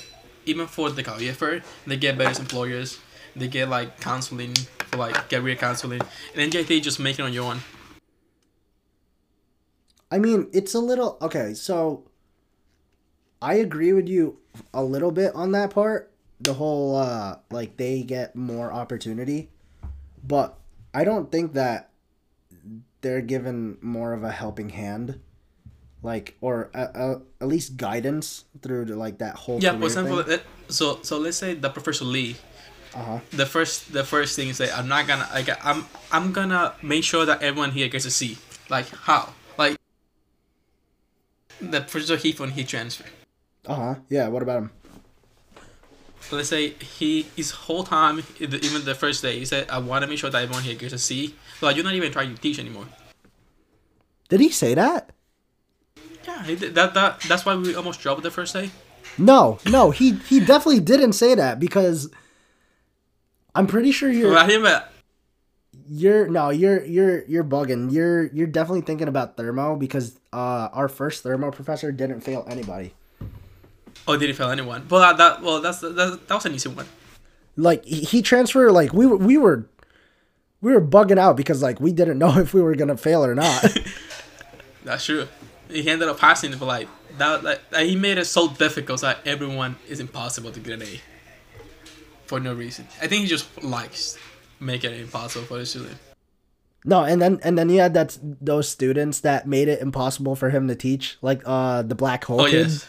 even 0.47 0.67
for 0.67 0.89
the 0.89 1.03
career 1.05 1.35
fair, 1.35 1.61
they 1.87 1.99
get 1.99 2.17
better 2.17 2.41
employers. 2.41 2.99
They 3.37 3.47
get 3.49 3.69
like 3.69 4.01
counseling 4.01 4.55
for 4.89 4.97
like 4.97 5.29
career 5.29 5.55
counseling, 5.57 6.01
and 6.35 6.51
NJT 6.51 6.81
just 6.81 6.99
make 6.99 7.19
it 7.19 7.23
on 7.29 7.33
your 7.35 7.45
own. 7.53 7.61
I 10.11 10.17
mean 10.19 10.49
it's 10.55 10.73
a 10.73 10.81
little 10.81 11.19
okay 11.21 11.53
so 11.53 12.09
I 13.41 13.55
agree 13.55 13.93
with 13.93 14.09
you 14.09 14.39
a 14.75 14.83
little 14.83 15.11
bit 15.13 15.35
on 15.35 15.53
that 15.53 15.71
part 15.71 16.11
the 16.41 16.55
whole 16.55 16.97
uh 16.97 17.37
like 17.51 17.77
they 17.77 18.03
get 18.03 18.37
more 18.37 18.73
opportunity 18.73 19.49
but 20.27 20.59
I 20.95 21.05
don't 21.05 21.31
think 21.31 21.53
that 21.55 21.91
they're 23.01 23.21
given 23.23 23.79
more 23.81 24.13
of 24.13 24.23
a 24.25 24.31
helping 24.31 24.71
hand 24.71 25.21
like 26.03 26.37
or 26.41 26.71
a, 26.75 26.83
a, 26.83 27.21
at 27.41 27.49
least 27.49 27.77
guidance 27.77 28.45
through 28.63 28.87
to, 28.87 28.97
like 28.97 29.19
that 29.19 29.35
whole 29.35 29.59
Yeah, 29.61 29.77
for 29.79 29.85
example, 29.87 30.25
so 30.69 31.01
so 31.03 31.19
let's 31.19 31.37
say 31.37 31.55
that 31.55 31.73
Professor 31.75 32.05
Lee 32.05 32.37
Uh-huh. 32.95 33.19
the 33.31 33.47
first 33.47 33.93
the 33.93 34.05
first 34.05 34.37
thing 34.37 34.49
is 34.49 34.59
that 34.59 34.77
I'm 34.77 34.89
not 34.89 35.07
gonna 35.07 35.29
like 35.35 35.49
I'm 35.65 35.87
I'm 36.13 36.33
gonna 36.33 36.75
make 36.83 37.05
sure 37.05 37.27
that 37.27 37.43
everyone 37.43 37.73
here 37.73 37.89
gets 37.89 38.05
a 38.07 38.11
C. 38.11 38.39
Like 38.71 38.89
how? 38.91 39.35
Like 39.59 39.77
the 41.61 41.81
Professor 41.81 42.17
Heath 42.17 42.39
when 42.41 42.53
he 42.53 42.65
transfer. 42.65 43.05
Uh 43.69 43.75
huh. 43.75 43.95
Yeah. 44.09 44.29
What 44.29 44.43
about 44.43 44.59
him? 44.63 44.71
Let's 46.31 46.49
say 46.49 46.71
he 46.71 47.23
his 47.37 47.51
whole 47.53 47.85
time 47.85 48.23
even 48.41 48.85
the 48.85 48.95
first 48.95 49.23
day 49.23 49.39
he 49.39 49.45
said 49.45 49.69
I 49.71 49.79
want 49.79 50.03
to 50.03 50.09
make 50.09 50.19
sure 50.19 50.29
that 50.31 50.43
everyone 50.43 50.63
here 50.65 50.75
gets 50.75 50.93
a 50.93 50.99
C. 50.99 51.35
Like 51.63 51.77
you're 51.77 51.85
not 51.85 51.95
even 51.95 52.13
trying 52.13 52.35
to 52.35 52.41
teach 52.41 52.59
anymore. 52.59 52.87
Did 54.29 54.41
he 54.41 54.51
say 54.51 54.75
that? 54.75 55.11
Yeah, 56.27 56.43
he 56.45 56.57
did- 56.57 56.75
that 56.75 56.93
that 56.95 57.21
that's 57.21 57.47
why 57.47 57.57
we 57.57 57.75
almost 57.75 58.01
dropped 58.01 58.23
the 58.23 58.31
first 58.31 58.53
day. 58.53 58.71
No, 59.17 59.59
no. 59.65 59.91
He 59.91 60.13
he 60.29 60.41
definitely 60.41 60.81
didn't 60.81 61.15
say 61.15 61.35
that 61.35 61.59
because 61.59 62.11
I'm 63.55 63.67
pretty 63.67 63.91
sure 63.93 64.11
you're 64.11 64.31
Well, 64.33 64.47
him, 64.47 64.67
uh, 64.67 64.81
you're 65.89 66.29
no 66.29 66.51
you're 66.51 66.85
you're 66.85 67.25
you're 67.25 67.45
bugging. 67.45 67.91
You're 67.91 68.27
you're 68.27 68.47
definitely 68.47 68.83
thinking 68.83 69.09
about 69.09 69.37
thermo 69.39 69.77
because 69.77 70.19
uh 70.33 70.69
our 70.73 70.89
first 70.89 71.23
thermo 71.23 71.51
professor 71.51 71.91
didn't 71.91 72.21
fail 72.21 72.45
anybody. 72.51 72.93
Oh, 74.09 74.17
did 74.17 74.29
he 74.29 74.33
fail 74.33 74.51
anyone? 74.51 74.87
Well, 74.89 75.01
that, 75.01 75.17
that 75.19 75.43
well 75.43 75.61
that's 75.61 75.79
that, 75.81 76.21
that 76.27 76.35
was 76.35 76.47
an 76.47 76.55
easy 76.55 76.69
one. 76.71 76.87
Like 77.57 77.85
he, 77.85 78.01
he 78.01 78.23
transferred. 78.23 78.73
Like 78.73 78.93
we 78.93 79.07
were 79.07 79.17
we 79.17 79.37
were 79.39 79.67
we 80.61 80.73
were 80.73 80.81
bugging 80.81 81.19
out 81.19 81.37
because 81.37 81.63
like 81.63 81.79
we 81.81 81.93
didn't 81.93 82.19
know 82.25 82.37
if 82.39 82.53
we 82.55 82.63
were 82.63 82.75
gonna 82.75 82.97
fail 82.97 83.25
or 83.25 83.35
not. 83.35 83.65
That's 84.85 85.05
true. 85.05 85.29
He 85.71 85.89
ended 85.89 86.09
up 86.09 86.19
passing, 86.19 86.53
but 86.59 86.67
like 86.67 86.89
that, 87.19 87.45
like, 87.45 87.61
he 87.77 87.95
made 87.97 88.17
it 88.19 88.25
so 88.27 88.49
difficult 88.49 89.01
that 89.03 89.19
everyone 89.27 89.77
is 89.89 90.01
impossible 90.01 90.51
to 90.53 90.61
get 90.61 90.75
an 90.75 90.83
A 90.83 91.01
for 92.27 92.41
no 92.41 92.55
reason. 92.55 92.87
I 93.03 93.07
think 93.07 93.23
he 93.23 93.29
just 93.29 93.63
likes 93.63 94.17
making 94.61 94.93
it 94.93 95.01
impossible 95.01 95.45
for 95.47 95.59
the 95.59 95.67
student. 95.67 95.99
no, 96.85 97.03
and 97.05 97.21
then 97.21 97.39
and 97.43 97.59
then 97.59 97.69
you 97.69 97.81
had 97.81 97.93
that 97.95 98.17
those 98.23 98.69
students 98.69 99.21
that 99.21 99.47
made 99.47 99.69
it 99.69 99.81
impossible 99.81 100.37
for 100.37 100.51
him 100.51 100.69
to 100.69 100.75
teach, 100.77 101.19
like 101.21 101.43
uh 101.45 101.83
the 101.83 101.95
black 101.95 102.25
hole 102.25 102.41
Oh 102.43 102.47
kid. 102.47 102.69
yes. 102.69 102.87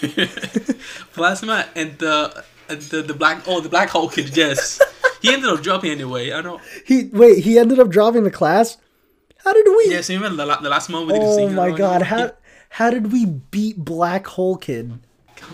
Plasma 1.12 1.66
and 1.74 1.98
the 1.98 2.44
and 2.68 2.80
the 2.82 3.02
the 3.02 3.14
black 3.14 3.42
oh 3.46 3.60
the 3.60 3.68
black 3.68 3.88
hole 3.90 4.08
kid 4.08 4.36
yes 4.36 4.80
he 5.22 5.32
ended 5.32 5.48
up 5.50 5.62
dropping 5.62 5.90
anyway 5.92 6.32
I 6.32 6.40
know 6.42 6.60
He 6.84 7.04
wait, 7.12 7.44
he 7.44 7.58
ended 7.58 7.78
up 7.78 7.88
dropping 7.88 8.24
the 8.24 8.30
class. 8.30 8.76
How 9.44 9.52
did 9.52 9.66
we? 9.68 9.86
yes 9.88 10.10
even 10.10 10.36
the, 10.36 10.44
la- 10.46 10.60
the 10.60 10.68
last 10.68 10.88
moment 10.90 11.12
we 11.12 11.24
the 11.24 11.24
oh 11.24 11.48
my 11.50 11.70
god! 11.70 12.02
How 12.02 12.32
how 12.68 12.90
did 12.90 13.12
we 13.12 13.26
beat 13.26 13.78
Black 13.78 14.26
Hole 14.26 14.56
Kid? 14.56 14.98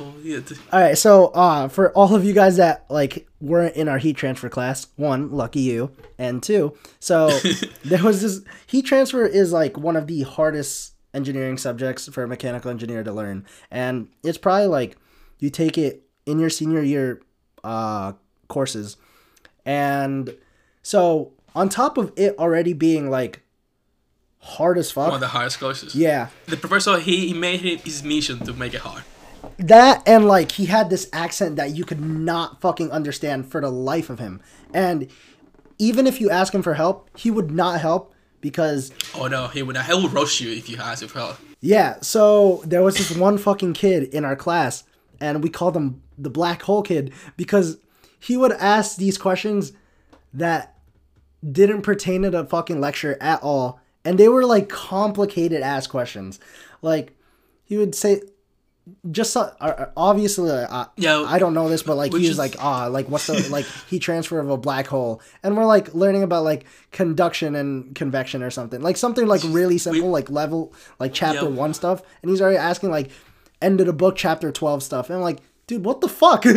oh, 0.01 0.15
yeah, 0.23 0.41
All 0.73 0.81
right, 0.81 0.97
so 0.97 1.27
uh, 1.29 1.69
for 1.69 1.93
all 1.93 2.15
of 2.15 2.25
you 2.25 2.33
guys 2.33 2.57
that 2.57 2.87
like 2.89 3.29
weren't 3.41 3.77
in 3.77 3.89
our 3.89 3.99
heat 3.99 4.17
transfer 4.17 4.49
class, 4.49 4.87
one, 4.97 5.31
lucky 5.31 5.61
you, 5.61 5.91
and 6.19 6.43
two, 6.43 6.75
so 7.01 7.29
there 7.85 8.03
was 8.03 8.23
this 8.23 8.41
heat 8.67 8.87
transfer 8.87 9.27
is 9.27 9.53
like 9.53 9.77
one 9.77 9.97
of 9.97 10.07
the 10.07 10.23
hardest 10.23 10.95
engineering 11.15 11.59
subjects 11.59 12.09
for 12.09 12.23
a 12.23 12.29
mechanical 12.29 12.71
engineer 12.71 13.03
to 13.03 13.13
learn, 13.13 13.47
and 13.71 14.09
it's 14.23 14.39
probably 14.39 14.67
like 14.67 14.97
you 15.39 15.51
take 15.51 15.77
it 15.77 16.05
in 16.27 16.39
your 16.39 16.51
senior 16.51 16.83
year 16.83 17.21
uh, 17.65 18.13
courses, 18.49 18.97
and 19.65 20.37
so 20.83 21.33
on 21.55 21.69
top 21.69 21.99
of 21.99 22.13
it 22.17 22.37
already 22.39 22.73
being 22.73 23.11
like 23.11 23.43
hard 24.41 24.79
as 24.79 24.91
fuck, 24.91 25.07
one 25.07 25.15
of 25.15 25.21
the 25.21 25.29
hardest 25.29 25.61
courses? 25.61 25.95
Yeah, 25.95 26.29
the 26.47 26.57
professor 26.57 26.99
he, 26.99 27.29
he 27.29 27.35
made 27.35 27.65
it 27.65 27.81
his 27.81 28.03
mission 28.03 28.39
to 28.41 28.53
make 28.53 28.75
it 28.75 28.81
hard. 28.81 29.05
That 29.59 30.03
and 30.07 30.27
like 30.27 30.53
he 30.53 30.67
had 30.67 30.91
this 30.91 31.09
accent 31.13 31.57
that 31.57 31.75
you 31.75 31.85
could 31.85 32.01
not 32.01 32.61
fucking 32.61 32.91
understand 32.91 33.51
for 33.51 33.61
the 33.61 33.71
life 33.71 34.09
of 34.09 34.19
him. 34.19 34.41
And 34.73 35.09
even 35.79 36.07
if 36.07 36.21
you 36.21 36.31
ask 36.31 36.55
him 36.55 36.63
for 36.63 36.75
help 36.75 37.11
he 37.17 37.31
would 37.31 37.51
not 37.51 37.81
help 37.81 38.15
because 38.43 38.93
oh 39.15 39.27
no. 39.27 39.49
He 39.49 39.63
would 39.63 39.79
he 39.79 39.95
would 39.95 40.13
roast 40.13 40.41
you 40.41 40.53
if 40.53 40.69
you 40.69 40.77
asked 40.77 41.05
for 41.07 41.19
help 41.19 41.39
yeah 41.61 41.99
so 42.03 42.61
there 42.67 42.83
was 42.83 42.99
this 42.99 43.17
one 43.17 43.39
fucking 43.39 43.73
kid 43.73 44.13
in 44.13 44.27
our 44.27 44.37
class 44.37 44.85
and 45.19 45.43
we 45.43 45.49
called 45.49 45.75
him 45.75 46.03
the 46.19 46.29
black 46.29 46.63
hole 46.63 46.83
kid 46.83 47.13
because 47.39 47.79
he 48.21 48.37
would 48.37 48.53
ask 48.53 48.97
these 48.97 49.17
questions 49.17 49.73
that 50.35 50.77
didn't 51.51 51.83
pertain 51.83 52.23
to 52.23 52.31
the 52.31 52.45
fucking 52.45 52.81
lecture 52.81 53.17
at 53.21 53.43
all 53.43 53.81
and 54.05 54.19
they 54.19 54.29
were 54.29 54.45
like 54.45 54.69
complicated 54.69 55.63
ass 55.63 55.87
questions. 55.87 56.41
Like 56.81 57.17
he 57.65 57.77
would 57.77 57.95
say 57.95 58.23
just 59.13 59.33
so, 59.33 59.43
uh, 59.61 59.87
obviously 59.97 60.51
uh, 60.51 60.87
Yeah, 60.97 61.21
I 61.27 61.39
don't 61.39 61.55
know 61.55 61.69
this 61.69 61.83
but 61.85 61.97
like 61.97 62.13
which 62.13 62.23
he 62.23 62.29
was 62.29 62.33
is- 62.35 62.39
like 62.39 62.57
ah 62.59 62.87
like 62.89 63.09
what's 63.09 63.29
the 63.29 63.49
like 63.51 63.65
he 63.89 63.99
transfer 64.01 64.41
of 64.41 64.51
a 64.51 64.57
black 64.57 64.89
hole 64.89 65.21
and 65.45 65.57
we're 65.57 65.67
like 65.67 65.95
learning 65.95 66.23
about 66.25 66.43
like 66.43 66.65
conduction 66.91 67.55
and 67.55 67.95
convection 67.95 68.43
or 68.43 68.51
something 68.51 68.81
like 68.83 68.97
something 68.97 69.27
like 69.27 69.41
really 69.45 69.79
simple 69.79 70.11
like 70.11 70.31
level 70.31 70.73
like 70.99 71.13
chapter. 71.15 71.49
1 71.49 71.75
stuff 71.75 72.03
and 72.23 72.31
he's 72.31 72.41
already 72.43 72.57
asking 72.57 72.91
like 72.91 73.11
end 73.61 73.81
of 73.81 73.87
the 73.87 73.93
book 73.93 74.17
chapter 74.17 74.51
12 74.51 74.83
stuff 74.83 75.09
and 75.11 75.17
I'm 75.17 75.23
like 75.23 75.39
dude 75.69 75.85
what 75.85 76.01
the 76.01 76.09
fuck 76.09 76.45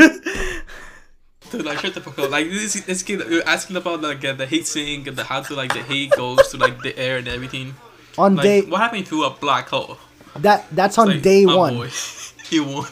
Dude, 1.52 1.64
like 1.64 1.80
shut 1.80 1.94
the 1.94 2.02
fuck 2.02 2.18
up. 2.18 2.32
Like 2.32 2.50
this, 2.50 2.74
this 2.86 3.04
kid, 3.04 3.22
asking 3.46 3.76
about 3.76 4.02
like 4.02 4.26
uh, 4.26 4.34
the 4.34 4.48
heat 4.48 4.66
sink 4.66 5.06
and 5.06 5.16
the 5.16 5.24
how 5.24 5.42
to 5.44 5.54
like 5.54 5.74
the 5.74 5.84
heat 5.84 6.10
goes 6.18 6.48
to 6.50 6.58
like 6.58 6.82
the 6.82 6.98
air 6.98 7.18
and 7.20 7.28
everything. 7.28 7.76
on 8.18 8.36
Like 8.36 8.44
day 8.44 8.62
what 8.64 8.82
happened 8.82 9.06
to 9.08 9.24
a 9.26 9.30
black 9.30 9.70
hole? 9.70 9.98
That 10.40 10.66
that's 10.72 10.98
on 10.98 11.08
Like, 11.10 11.22
day 11.22 11.46
oh 11.46 11.58
1 11.58 11.76
boy, 11.76 11.90
he 12.50 12.60
won. 12.60 12.88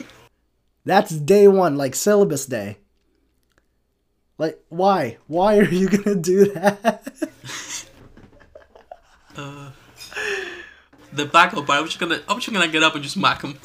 That's 0.85 1.11
day 1.11 1.47
one, 1.47 1.77
like 1.77 1.95
syllabus 1.95 2.45
day. 2.45 2.77
Like, 4.37 4.59
why? 4.69 5.17
Why 5.27 5.57
are 5.59 5.63
you 5.63 5.87
gonna 5.97 6.15
do 6.15 6.51
that? 6.53 7.03
uh, 9.37 9.71
The 11.13 11.25
but 11.25 11.69
I'm 11.69 11.85
just 11.85 11.99
gonna, 11.99 12.21
I'm 12.27 12.39
just 12.39 12.51
gonna 12.51 12.67
get 12.67 12.83
up 12.83 12.95
and 12.95 13.03
just 13.03 13.15
smack 13.15 13.41
him. 13.43 13.57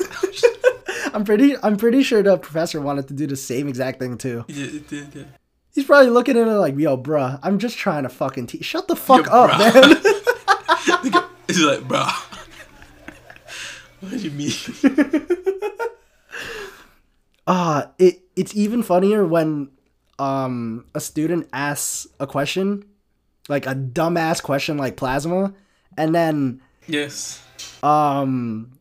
I'm 1.14 1.24
pretty, 1.24 1.56
I'm 1.62 1.76
pretty 1.76 2.02
sure 2.02 2.22
the 2.22 2.36
professor 2.36 2.80
wanted 2.80 3.08
to 3.08 3.14
do 3.14 3.26
the 3.26 3.36
same 3.36 3.66
exact 3.68 3.98
thing 3.98 4.18
too. 4.18 4.44
Yeah, 4.48 4.80
yeah, 4.90 5.04
yeah. 5.14 5.22
He's 5.74 5.84
probably 5.84 6.10
looking 6.10 6.36
at 6.36 6.46
it 6.46 6.52
like, 6.54 6.76
"Yo, 6.76 6.96
bruh, 6.96 7.38
I'm 7.42 7.58
just 7.58 7.78
trying 7.78 8.02
to 8.02 8.08
fucking 8.08 8.46
teach. 8.48 8.64
Shut 8.64 8.86
the 8.88 8.96
fuck 8.96 9.26
Yo, 9.26 9.32
up, 9.32 9.50
bruh." 9.50 9.74
man." 11.02 11.24
He's 11.48 11.62
like, 11.62 11.88
bro. 11.88 12.04
What 14.00 14.11
do 14.12 14.16
you 14.18 14.30
mean? 14.30 14.52
Ah, 17.46 17.90
it 17.98 18.20
it's 18.37 18.54
even 18.54 18.82
funnier 18.82 19.24
when 19.26 19.70
um 20.18 20.84
a 20.94 21.00
student 21.00 21.48
asks 21.52 22.06
a 22.20 22.26
question, 22.26 22.84
like 23.48 23.66
a 23.66 23.74
dumbass 23.74 24.42
question 24.42 24.76
like 24.76 24.96
plasma, 24.96 25.54
and 25.96 26.14
then 26.14 26.61
yes. 26.87 27.42
um 27.82 28.72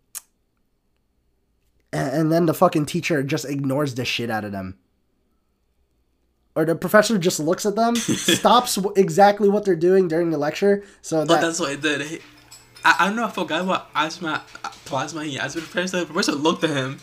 a- 1.94 1.98
and 1.98 2.32
then 2.32 2.46
the 2.46 2.54
fucking 2.54 2.86
teacher 2.86 3.24
just 3.24 3.46
ignores 3.46 3.96
the 3.96 4.06
shit 4.06 4.30
out 4.30 4.44
of 4.44 4.52
them 4.52 4.78
or 6.56 6.66
the 6.66 6.76
professor 6.76 7.18
just 7.20 7.40
looks 7.40 7.66
at 7.68 7.76
them 7.76 7.96
stops 7.96 8.78
exactly 8.96 9.48
what 9.48 9.64
they're 9.64 9.76
doing 9.76 10.08
during 10.08 10.32
the 10.32 10.38
lecture 10.38 10.84
so 11.02 11.20
But 11.26 11.36
that 11.36 11.42
that's 11.42 11.60
what 11.60 11.72
it 11.72 11.82
did. 11.82 12.22
I, 12.88 12.96
I 13.00 13.08
don't 13.08 13.16
know. 13.18 13.26
I 13.26 13.32
forgot 13.32 13.66
what 13.66 13.90
asthma, 13.94 14.44
plasma 14.86 15.24
he 15.26 15.38
asked. 15.38 15.56
But 15.56 15.64
the 15.64 15.70
professor, 15.70 16.00
the 16.00 16.06
professor 16.06 16.32
looked 16.32 16.64
at 16.64 16.70
him, 16.70 17.00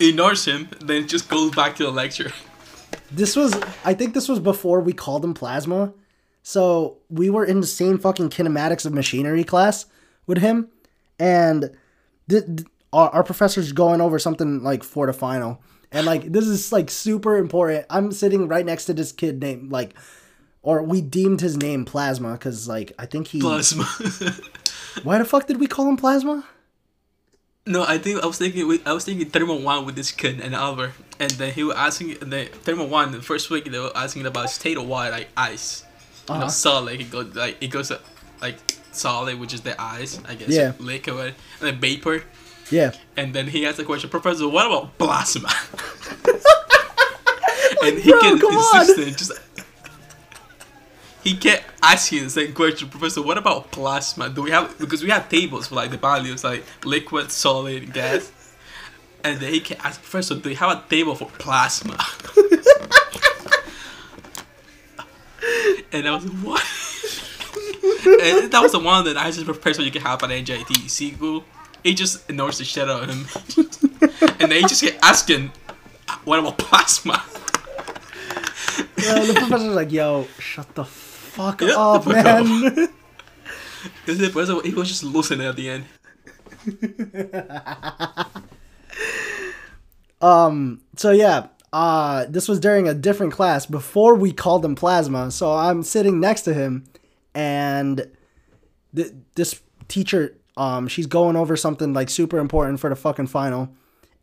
ignores 0.00 0.44
him, 0.44 0.68
then 0.80 1.06
just 1.06 1.28
goes 1.28 1.50
back 1.54 1.76
to 1.76 1.84
the 1.84 1.90
lecture. 1.90 2.32
this 3.10 3.36
was 3.36 3.54
i 3.84 3.92
think 3.94 4.14
this 4.14 4.28
was 4.28 4.38
before 4.38 4.80
we 4.80 4.92
called 4.92 5.22
him 5.24 5.32
plasma 5.34 5.92
so 6.42 6.96
we 7.10 7.28
were 7.30 7.44
in 7.44 7.60
the 7.60 7.66
same 7.66 7.98
fucking 7.98 8.28
kinematics 8.30 8.84
of 8.86 8.92
machinery 8.94 9.44
class 9.44 9.86
with 10.26 10.38
him 10.38 10.68
and 11.18 11.70
th- 12.30 12.44
th- 12.46 12.66
our, 12.92 13.08
our 13.10 13.22
professor's 13.24 13.72
going 13.72 14.00
over 14.00 14.18
something 14.18 14.62
like 14.62 14.82
for 14.82 15.06
the 15.06 15.12
final 15.12 15.60
and 15.92 16.06
like 16.06 16.32
this 16.32 16.46
is 16.46 16.70
like 16.72 16.90
super 16.90 17.36
important 17.36 17.84
i'm 17.90 18.10
sitting 18.12 18.46
right 18.48 18.64
next 18.66 18.84
to 18.86 18.92
this 18.94 19.12
kid 19.12 19.40
named 19.40 19.70
like 19.72 19.94
or 20.62 20.82
we 20.82 21.00
deemed 21.02 21.40
his 21.40 21.56
name 21.56 21.84
plasma 21.86 22.32
because 22.32 22.68
like 22.68 22.92
i 22.98 23.04
think 23.06 23.28
he 23.28 23.40
Plasma. 23.40 23.86
why 25.02 25.18
the 25.18 25.24
fuck 25.24 25.46
did 25.46 25.58
we 25.60 25.66
call 25.66 25.88
him 25.88 25.96
plasma 25.96 26.44
no, 27.66 27.84
I 27.84 27.98
think 27.98 28.22
I 28.22 28.26
was 28.26 28.38
thinking. 28.38 28.80
I 28.86 28.94
was 28.94 29.04
thinking 29.04 29.28
thermal 29.28 29.60
one 29.60 29.84
with 29.84 29.94
this 29.94 30.10
kid 30.10 30.40
and 30.40 30.54
Albert, 30.54 30.92
and 31.20 31.30
then 31.32 31.52
he 31.52 31.62
was 31.64 31.76
asking. 31.76 32.14
the 32.20 32.46
thermal 32.46 32.86
one 32.88 33.12
the 33.12 33.20
first 33.20 33.50
week 33.50 33.70
they 33.70 33.78
were 33.78 33.92
asking 33.94 34.24
about 34.24 34.48
state 34.48 34.78
of 34.78 34.86
water 34.88 35.10
like 35.10 35.28
ice. 35.36 35.84
You 36.28 36.34
Uh-huh. 36.34 36.44
know, 36.44 36.48
solid. 36.48 36.98
He 36.98 37.04
goes 37.04 37.34
like 37.34 37.58
it 37.60 37.68
goes 37.68 37.92
like 38.40 38.56
solid, 38.92 39.38
which 39.38 39.52
is 39.52 39.60
the 39.60 39.78
ice, 39.78 40.18
I 40.26 40.34
guess. 40.34 40.48
Yeah. 40.48 40.72
Liquid 40.78 41.34
and 41.60 41.66
then 41.68 41.78
vapor. 41.78 42.22
yeah 42.70 42.92
And 43.18 43.34
then 43.34 43.48
he 43.48 43.66
asked 43.66 43.76
the 43.76 43.84
question, 43.84 44.08
Professor, 44.08 44.48
what 44.48 44.64
about 44.64 44.96
plasma? 44.96 45.50
and 47.84 47.98
he 47.98 48.10
bro, 48.10 48.18
on. 48.20 48.80
insisting, 48.80 49.14
just 49.14 49.32
he 51.28 51.36
kept 51.36 51.64
asking 51.82 52.24
the 52.24 52.30
same 52.30 52.54
question, 52.54 52.88
Professor. 52.88 53.20
What 53.22 53.36
about 53.36 53.70
plasma? 53.70 54.30
Do 54.30 54.42
we 54.42 54.50
have 54.50 54.78
because 54.78 55.02
we 55.02 55.10
have 55.10 55.28
tables 55.28 55.68
for 55.68 55.74
like 55.74 55.90
the 55.90 55.98
values, 55.98 56.42
like 56.42 56.64
liquid, 56.84 57.30
solid, 57.30 57.92
gas, 57.92 58.32
and 59.22 59.38
then 59.38 59.52
he 59.52 59.60
kept 59.60 59.84
asking 59.84 60.02
Professor, 60.04 60.36
do 60.36 60.48
we 60.48 60.54
have 60.54 60.70
a 60.70 60.82
table 60.88 61.14
for 61.14 61.26
plasma? 61.26 61.92
and 65.92 66.08
I 66.08 66.14
was 66.14 66.24
like, 66.24 66.38
what? 66.38 66.62
and 68.22 68.50
that 68.50 68.60
was 68.62 68.72
the 68.72 68.78
one 68.78 69.04
that 69.04 69.18
I 69.18 69.30
just 69.30 69.44
Professor 69.44 69.82
you 69.82 69.90
can 69.90 70.00
have 70.02 70.22
an 70.22 70.30
NJT 70.30 70.88
sequel. 70.88 71.44
He 71.84 71.94
just 71.94 72.28
ignores 72.30 72.56
the 72.56 72.64
shit 72.64 72.88
out 72.88 73.02
of 73.02 73.10
him, 73.10 73.26
and 74.40 74.50
then 74.50 74.62
he 74.62 74.62
just 74.62 74.82
kept 74.82 74.98
asking, 75.04 75.52
what 76.24 76.38
about 76.38 76.56
plasma? 76.56 77.22
yeah, 78.96 79.24
the 79.24 79.34
professor's 79.36 79.74
like, 79.74 79.92
yo, 79.92 80.26
shut 80.38 80.74
the 80.74 80.84
fuck 80.86 81.07
yeah, 81.38 81.74
up, 81.76 82.04
the 82.04 82.10
fuck 82.14 82.26
up. 82.26 82.44
man. 82.46 82.88
Because 84.04 84.18
the 84.18 84.28
professor, 84.28 84.60
he 84.62 84.74
was 84.74 84.88
just 84.88 85.04
losing 85.04 85.40
it 85.40 85.44
at 85.46 85.56
the 85.56 85.68
end. 85.70 85.84
Um. 90.20 90.80
So 90.96 91.12
yeah. 91.12 91.46
Uh. 91.72 92.26
This 92.28 92.48
was 92.48 92.58
during 92.58 92.88
a 92.88 92.94
different 92.94 93.32
class 93.32 93.66
before 93.66 94.14
we 94.14 94.32
called 94.32 94.64
him 94.64 94.74
plasma. 94.74 95.30
So 95.30 95.52
I'm 95.52 95.82
sitting 95.82 96.18
next 96.18 96.42
to 96.42 96.54
him, 96.54 96.84
and 97.34 98.10
th- 98.94 99.12
this 99.36 99.60
teacher. 99.86 100.36
Um. 100.56 100.88
She's 100.88 101.06
going 101.06 101.36
over 101.36 101.56
something 101.56 101.92
like 101.92 102.10
super 102.10 102.38
important 102.38 102.80
for 102.80 102.90
the 102.90 102.96
fucking 102.96 103.28
final, 103.28 103.68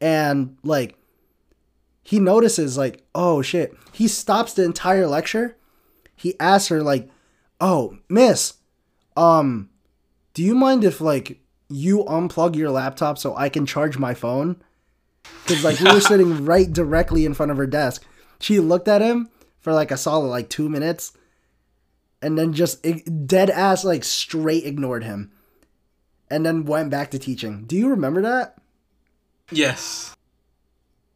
and 0.01 0.57
like. 0.63 0.97
He 2.03 2.19
notices 2.19 2.77
like, 2.77 3.01
oh 3.15 3.41
shit. 3.41 3.75
He 3.91 4.07
stops 4.07 4.53
the 4.53 4.63
entire 4.63 5.07
lecture. 5.07 5.55
He 6.15 6.39
asks 6.39 6.69
her 6.69 6.81
like, 6.81 7.09
"Oh, 7.59 7.97
miss, 8.09 8.53
um, 9.17 9.69
do 10.33 10.43
you 10.43 10.55
mind 10.55 10.83
if 10.83 11.01
like 11.01 11.39
you 11.69 12.03
unplug 12.05 12.55
your 12.55 12.69
laptop 12.69 13.17
so 13.17 13.35
I 13.35 13.49
can 13.49 13.65
charge 13.65 13.97
my 13.97 14.13
phone?" 14.13 14.61
Because 15.43 15.63
like 15.63 15.79
we 15.79 15.91
were 15.91 16.01
sitting 16.01 16.45
right 16.45 16.71
directly 16.71 17.25
in 17.25 17.33
front 17.33 17.51
of 17.51 17.57
her 17.57 17.67
desk. 17.67 18.05
She 18.39 18.59
looked 18.59 18.87
at 18.87 19.01
him 19.01 19.29
for 19.59 19.73
like 19.73 19.91
a 19.91 19.97
solid 19.97 20.27
like 20.27 20.49
two 20.49 20.69
minutes, 20.69 21.13
and 22.21 22.37
then 22.37 22.53
just 22.53 22.85
dead 23.27 23.49
ass 23.49 23.83
like 23.83 24.03
straight 24.03 24.65
ignored 24.65 25.03
him, 25.03 25.31
and 26.29 26.45
then 26.45 26.65
went 26.65 26.89
back 26.89 27.11
to 27.11 27.19
teaching. 27.19 27.65
Do 27.65 27.75
you 27.75 27.89
remember 27.89 28.21
that? 28.21 28.57
Yes. 29.51 30.15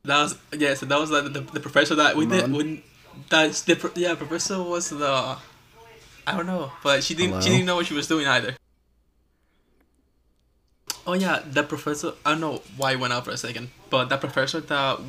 That 0.04 0.22
was 0.22 0.38
yeah. 0.58 0.74
So 0.76 0.86
that 0.86 1.00
was 1.00 1.12
like 1.12 1.26
the, 1.34 1.42
the 1.42 1.60
professor 1.60 1.96
that 1.96 2.16
we 2.16 2.26
did 2.26 2.52
when 2.52 2.82
that's 3.30 3.62
the 3.62 3.92
yeah 3.96 4.16
professor 4.16 4.62
was 4.62 4.90
the 4.90 5.38
I 6.28 6.36
don't 6.38 6.46
know, 6.48 6.72
but 6.84 7.04
she 7.04 7.14
didn't 7.16 7.42
she 7.44 7.50
didn't 7.50 7.66
know 7.66 7.76
what 7.76 7.86
she 7.88 7.94
was 7.94 8.08
doing 8.08 8.28
either. 8.28 8.56
Oh 11.08 11.14
yeah, 11.14 11.42
the 11.50 11.64
professor. 11.64 12.14
I 12.26 12.32
don't 12.32 12.42
know 12.42 12.62
why 12.78 12.92
it 12.94 13.00
went 13.00 13.14
out 13.14 13.26
for 13.26 13.32
a 13.32 13.38
second, 13.38 13.70
but 13.90 14.10
that 14.10 14.20
professor 14.20 14.60
that 14.60 15.00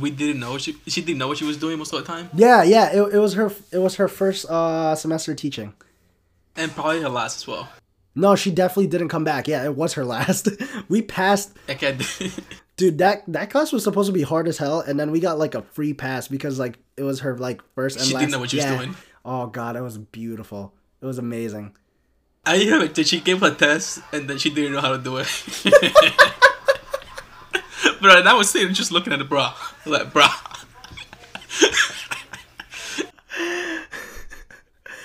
we 0.00 0.10
didn't 0.10 0.40
know 0.40 0.58
she 0.58 0.76
she 0.86 1.02
didn't 1.02 1.18
know 1.18 1.28
what 1.28 1.38
she 1.38 1.44
was 1.44 1.56
doing 1.56 1.78
most 1.78 1.92
of 1.92 2.00
the 2.00 2.06
time, 2.06 2.30
Yeah, 2.34 2.62
yeah. 2.62 2.90
It, 2.92 3.14
it 3.14 3.18
was 3.18 3.34
her. 3.34 3.52
It 3.70 3.78
was 3.78 3.96
her 3.96 4.08
first 4.08 4.46
uh 4.48 4.94
semester 4.96 5.34
teaching. 5.34 5.74
and 6.56 6.72
probably 6.72 7.00
her 7.02 7.08
last 7.08 7.36
as 7.36 7.46
well. 7.46 7.68
No, 8.14 8.34
she 8.36 8.50
definitely 8.50 8.88
didn't 8.88 9.08
come 9.08 9.24
back. 9.24 9.46
Yeah, 9.48 9.64
it 9.64 9.76
was 9.76 9.94
her 9.94 10.04
last. 10.16 10.48
we 10.88 11.00
passed, 11.02 11.52
Okay, 11.68 11.96
dude. 12.82 12.98
That 12.98 13.22
that 13.28 13.50
class 13.50 13.72
was 13.72 13.84
supposed 13.84 14.08
to 14.08 14.12
be 14.12 14.22
hard 14.22 14.48
as 14.48 14.58
hell, 14.58 14.80
and 14.80 14.98
then 14.98 15.12
we 15.12 15.20
got 15.20 15.38
like 15.38 15.54
a 15.54 15.62
free 15.62 15.94
pass 15.94 16.26
because 16.26 16.58
like 16.58 16.78
it 16.96 17.04
was 17.04 17.20
her 17.20 17.38
like 17.38 17.62
first 17.74 17.98
and 17.98 18.06
she 18.06 18.14
last. 18.14 18.22
didn't 18.22 18.32
know 18.32 18.38
what 18.40 18.50
she 18.50 18.56
was 18.56 18.66
doing. 18.66 18.96
Oh 19.24 19.46
god, 19.46 19.76
it 19.76 19.82
was 19.82 19.98
beautiful. 19.98 20.74
It 21.00 21.06
was 21.06 21.18
amazing. 21.18 21.76
I 22.44 22.58
remember 22.58 22.88
that 22.88 23.06
she 23.06 23.20
gave 23.20 23.40
a 23.42 23.54
test 23.54 24.00
and 24.12 24.28
then 24.28 24.38
she 24.38 24.50
didn't 24.50 24.72
know 24.72 24.80
how 24.80 24.96
to 24.96 24.98
do 24.98 25.18
it. 25.18 25.28
but 28.02 28.26
I 28.26 28.34
was 28.34 28.50
sitting 28.50 28.74
just 28.74 28.90
looking 28.90 29.12
at 29.12 29.20
the 29.20 29.24
bra, 29.24 29.54
like 29.86 30.12
bra. 30.12 30.28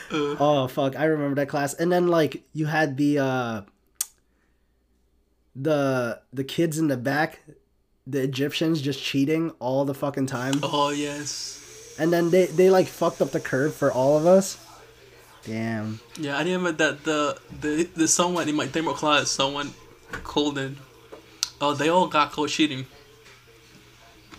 Oh 0.10 0.70
fuck, 0.70 0.96
I 0.96 1.04
remember 1.04 1.36
that 1.36 1.50
class. 1.50 1.74
And 1.74 1.92
then 1.92 2.08
like 2.08 2.42
you 2.54 2.66
had 2.66 2.96
the 2.96 3.20
uh 3.20 3.62
the 5.54 6.22
the 6.32 6.44
kids 6.44 6.78
in 6.78 6.88
the 6.88 6.98
back, 6.98 7.42
the 8.10 8.22
Egyptians 8.22 8.82
just 8.82 9.02
cheating 9.04 9.52
all 9.60 9.84
the 9.86 9.94
fucking 9.94 10.28
time. 10.28 10.54
Oh 10.64 10.90
yes. 10.90 11.96
And 12.00 12.12
then 12.14 12.30
they 12.30 12.46
they 12.46 12.70
like 12.70 12.88
fucked 12.88 13.22
up 13.22 13.32
the 13.32 13.40
curve 13.40 13.74
for 13.76 13.92
all 13.92 14.18
of 14.18 14.26
us. 14.26 14.58
Damn. 15.44 16.00
Yeah, 16.20 16.38
I 16.38 16.44
remember 16.44 16.72
that 16.74 17.04
the 17.04 17.38
the 17.62 17.90
the 17.96 18.08
someone 18.08 18.48
in 18.50 18.56
my 18.56 18.66
demo 18.68 18.94
class, 18.94 19.30
someone 19.30 19.74
called 20.24 20.58
in. 20.58 20.78
Oh, 21.60 21.74
they 21.74 21.90
all 21.90 22.08
got 22.08 22.32
caught 22.32 22.50
cheating, 22.50 22.86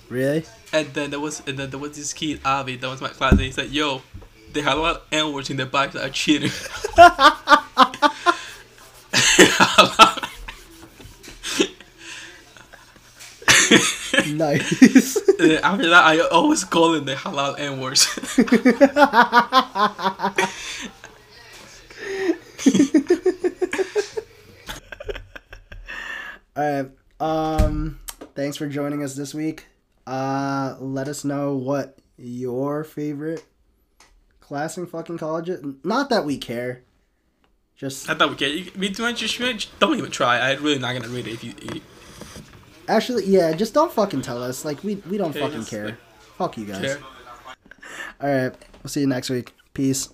Really? 0.09 0.45
and 0.73 0.87
then 0.95 1.11
there 1.11 1.19
was 1.21 1.43
and 1.47 1.59
then 1.59 1.71
there 1.71 1.79
was 1.81 1.97
this 1.97 2.13
kid 2.13 2.41
Avi 2.45 2.77
that 2.77 2.89
was 2.89 3.01
my 3.01 3.09
class. 3.09 3.33
And 3.33 3.41
he 3.41 3.51
said, 3.51 3.71
"Yo, 3.71 4.03
they 4.53 4.61
had 4.63 4.77
a 4.77 4.81
lot 4.81 4.97
of 4.97 5.03
N 5.11 5.33
words 5.33 5.51
in 5.51 5.57
their 5.57 5.67
back 5.67 5.93
that 5.93 6.05
are 6.07 6.11
cheating." 6.13 6.51
nice. 14.29 15.21
Then 15.39 15.59
after 15.63 15.89
that, 15.89 16.05
I 16.05 16.21
always 16.29 16.65
call 16.65 16.95
it 16.95 17.07
the 17.07 17.15
halal 17.15 17.59
N 17.59 17.81
words. 17.81 18.07
Alright. 26.57 26.91
Um 27.21 27.99
thanks 28.35 28.57
for 28.57 28.69
joining 28.69 29.03
us 29.03 29.15
this 29.15 29.35
week. 29.35 29.67
Uh 30.07 30.77
let 30.81 31.09
us 31.09 31.25
know 31.25 31.57
what 31.57 31.99
your 32.17 32.85
favorite 32.85 33.45
class 34.41 34.77
in 34.77 34.87
fucking 34.87 35.19
college 35.19 35.49
is. 35.49 35.65
Not 35.85 36.11
that 36.11 36.25
we 36.25 36.39
care. 36.39 36.83
Just 37.77 38.09
I 38.11 38.15
thought 38.15 38.31
we 38.31 38.37
could. 38.37 38.51
You, 38.51 38.73
me 38.75 38.91
too 38.91 39.03
much. 39.03 39.23
You 39.23 39.29
should, 39.29 39.67
don't 39.79 39.97
even 39.97 40.11
try. 40.11 40.51
I'm 40.51 40.63
really 40.65 40.81
not 40.81 40.95
gonna 40.95 41.09
read 41.09 41.29
it 41.29 41.35
if 41.35 41.45
you. 41.45 41.55
you 41.75 41.81
Actually, 42.89 43.27
yeah, 43.27 43.53
just 43.53 43.75
don't 43.75 43.93
fucking 43.93 44.23
tell 44.23 44.43
us. 44.43 44.65
Like, 44.65 44.83
we, 44.83 44.97
we 44.97 45.19
don't 45.19 45.31
okay, 45.31 45.41
fucking 45.41 45.67
care. 45.67 45.87
Like, 45.87 45.99
Fuck 46.39 46.57
you 46.57 46.65
guys. 46.65 46.97
All 48.21 48.29
right. 48.29 48.53
We'll 48.83 48.91
see 48.91 49.01
you 49.01 49.07
next 49.07 49.29
week. 49.29 49.53
Peace. 49.75 50.09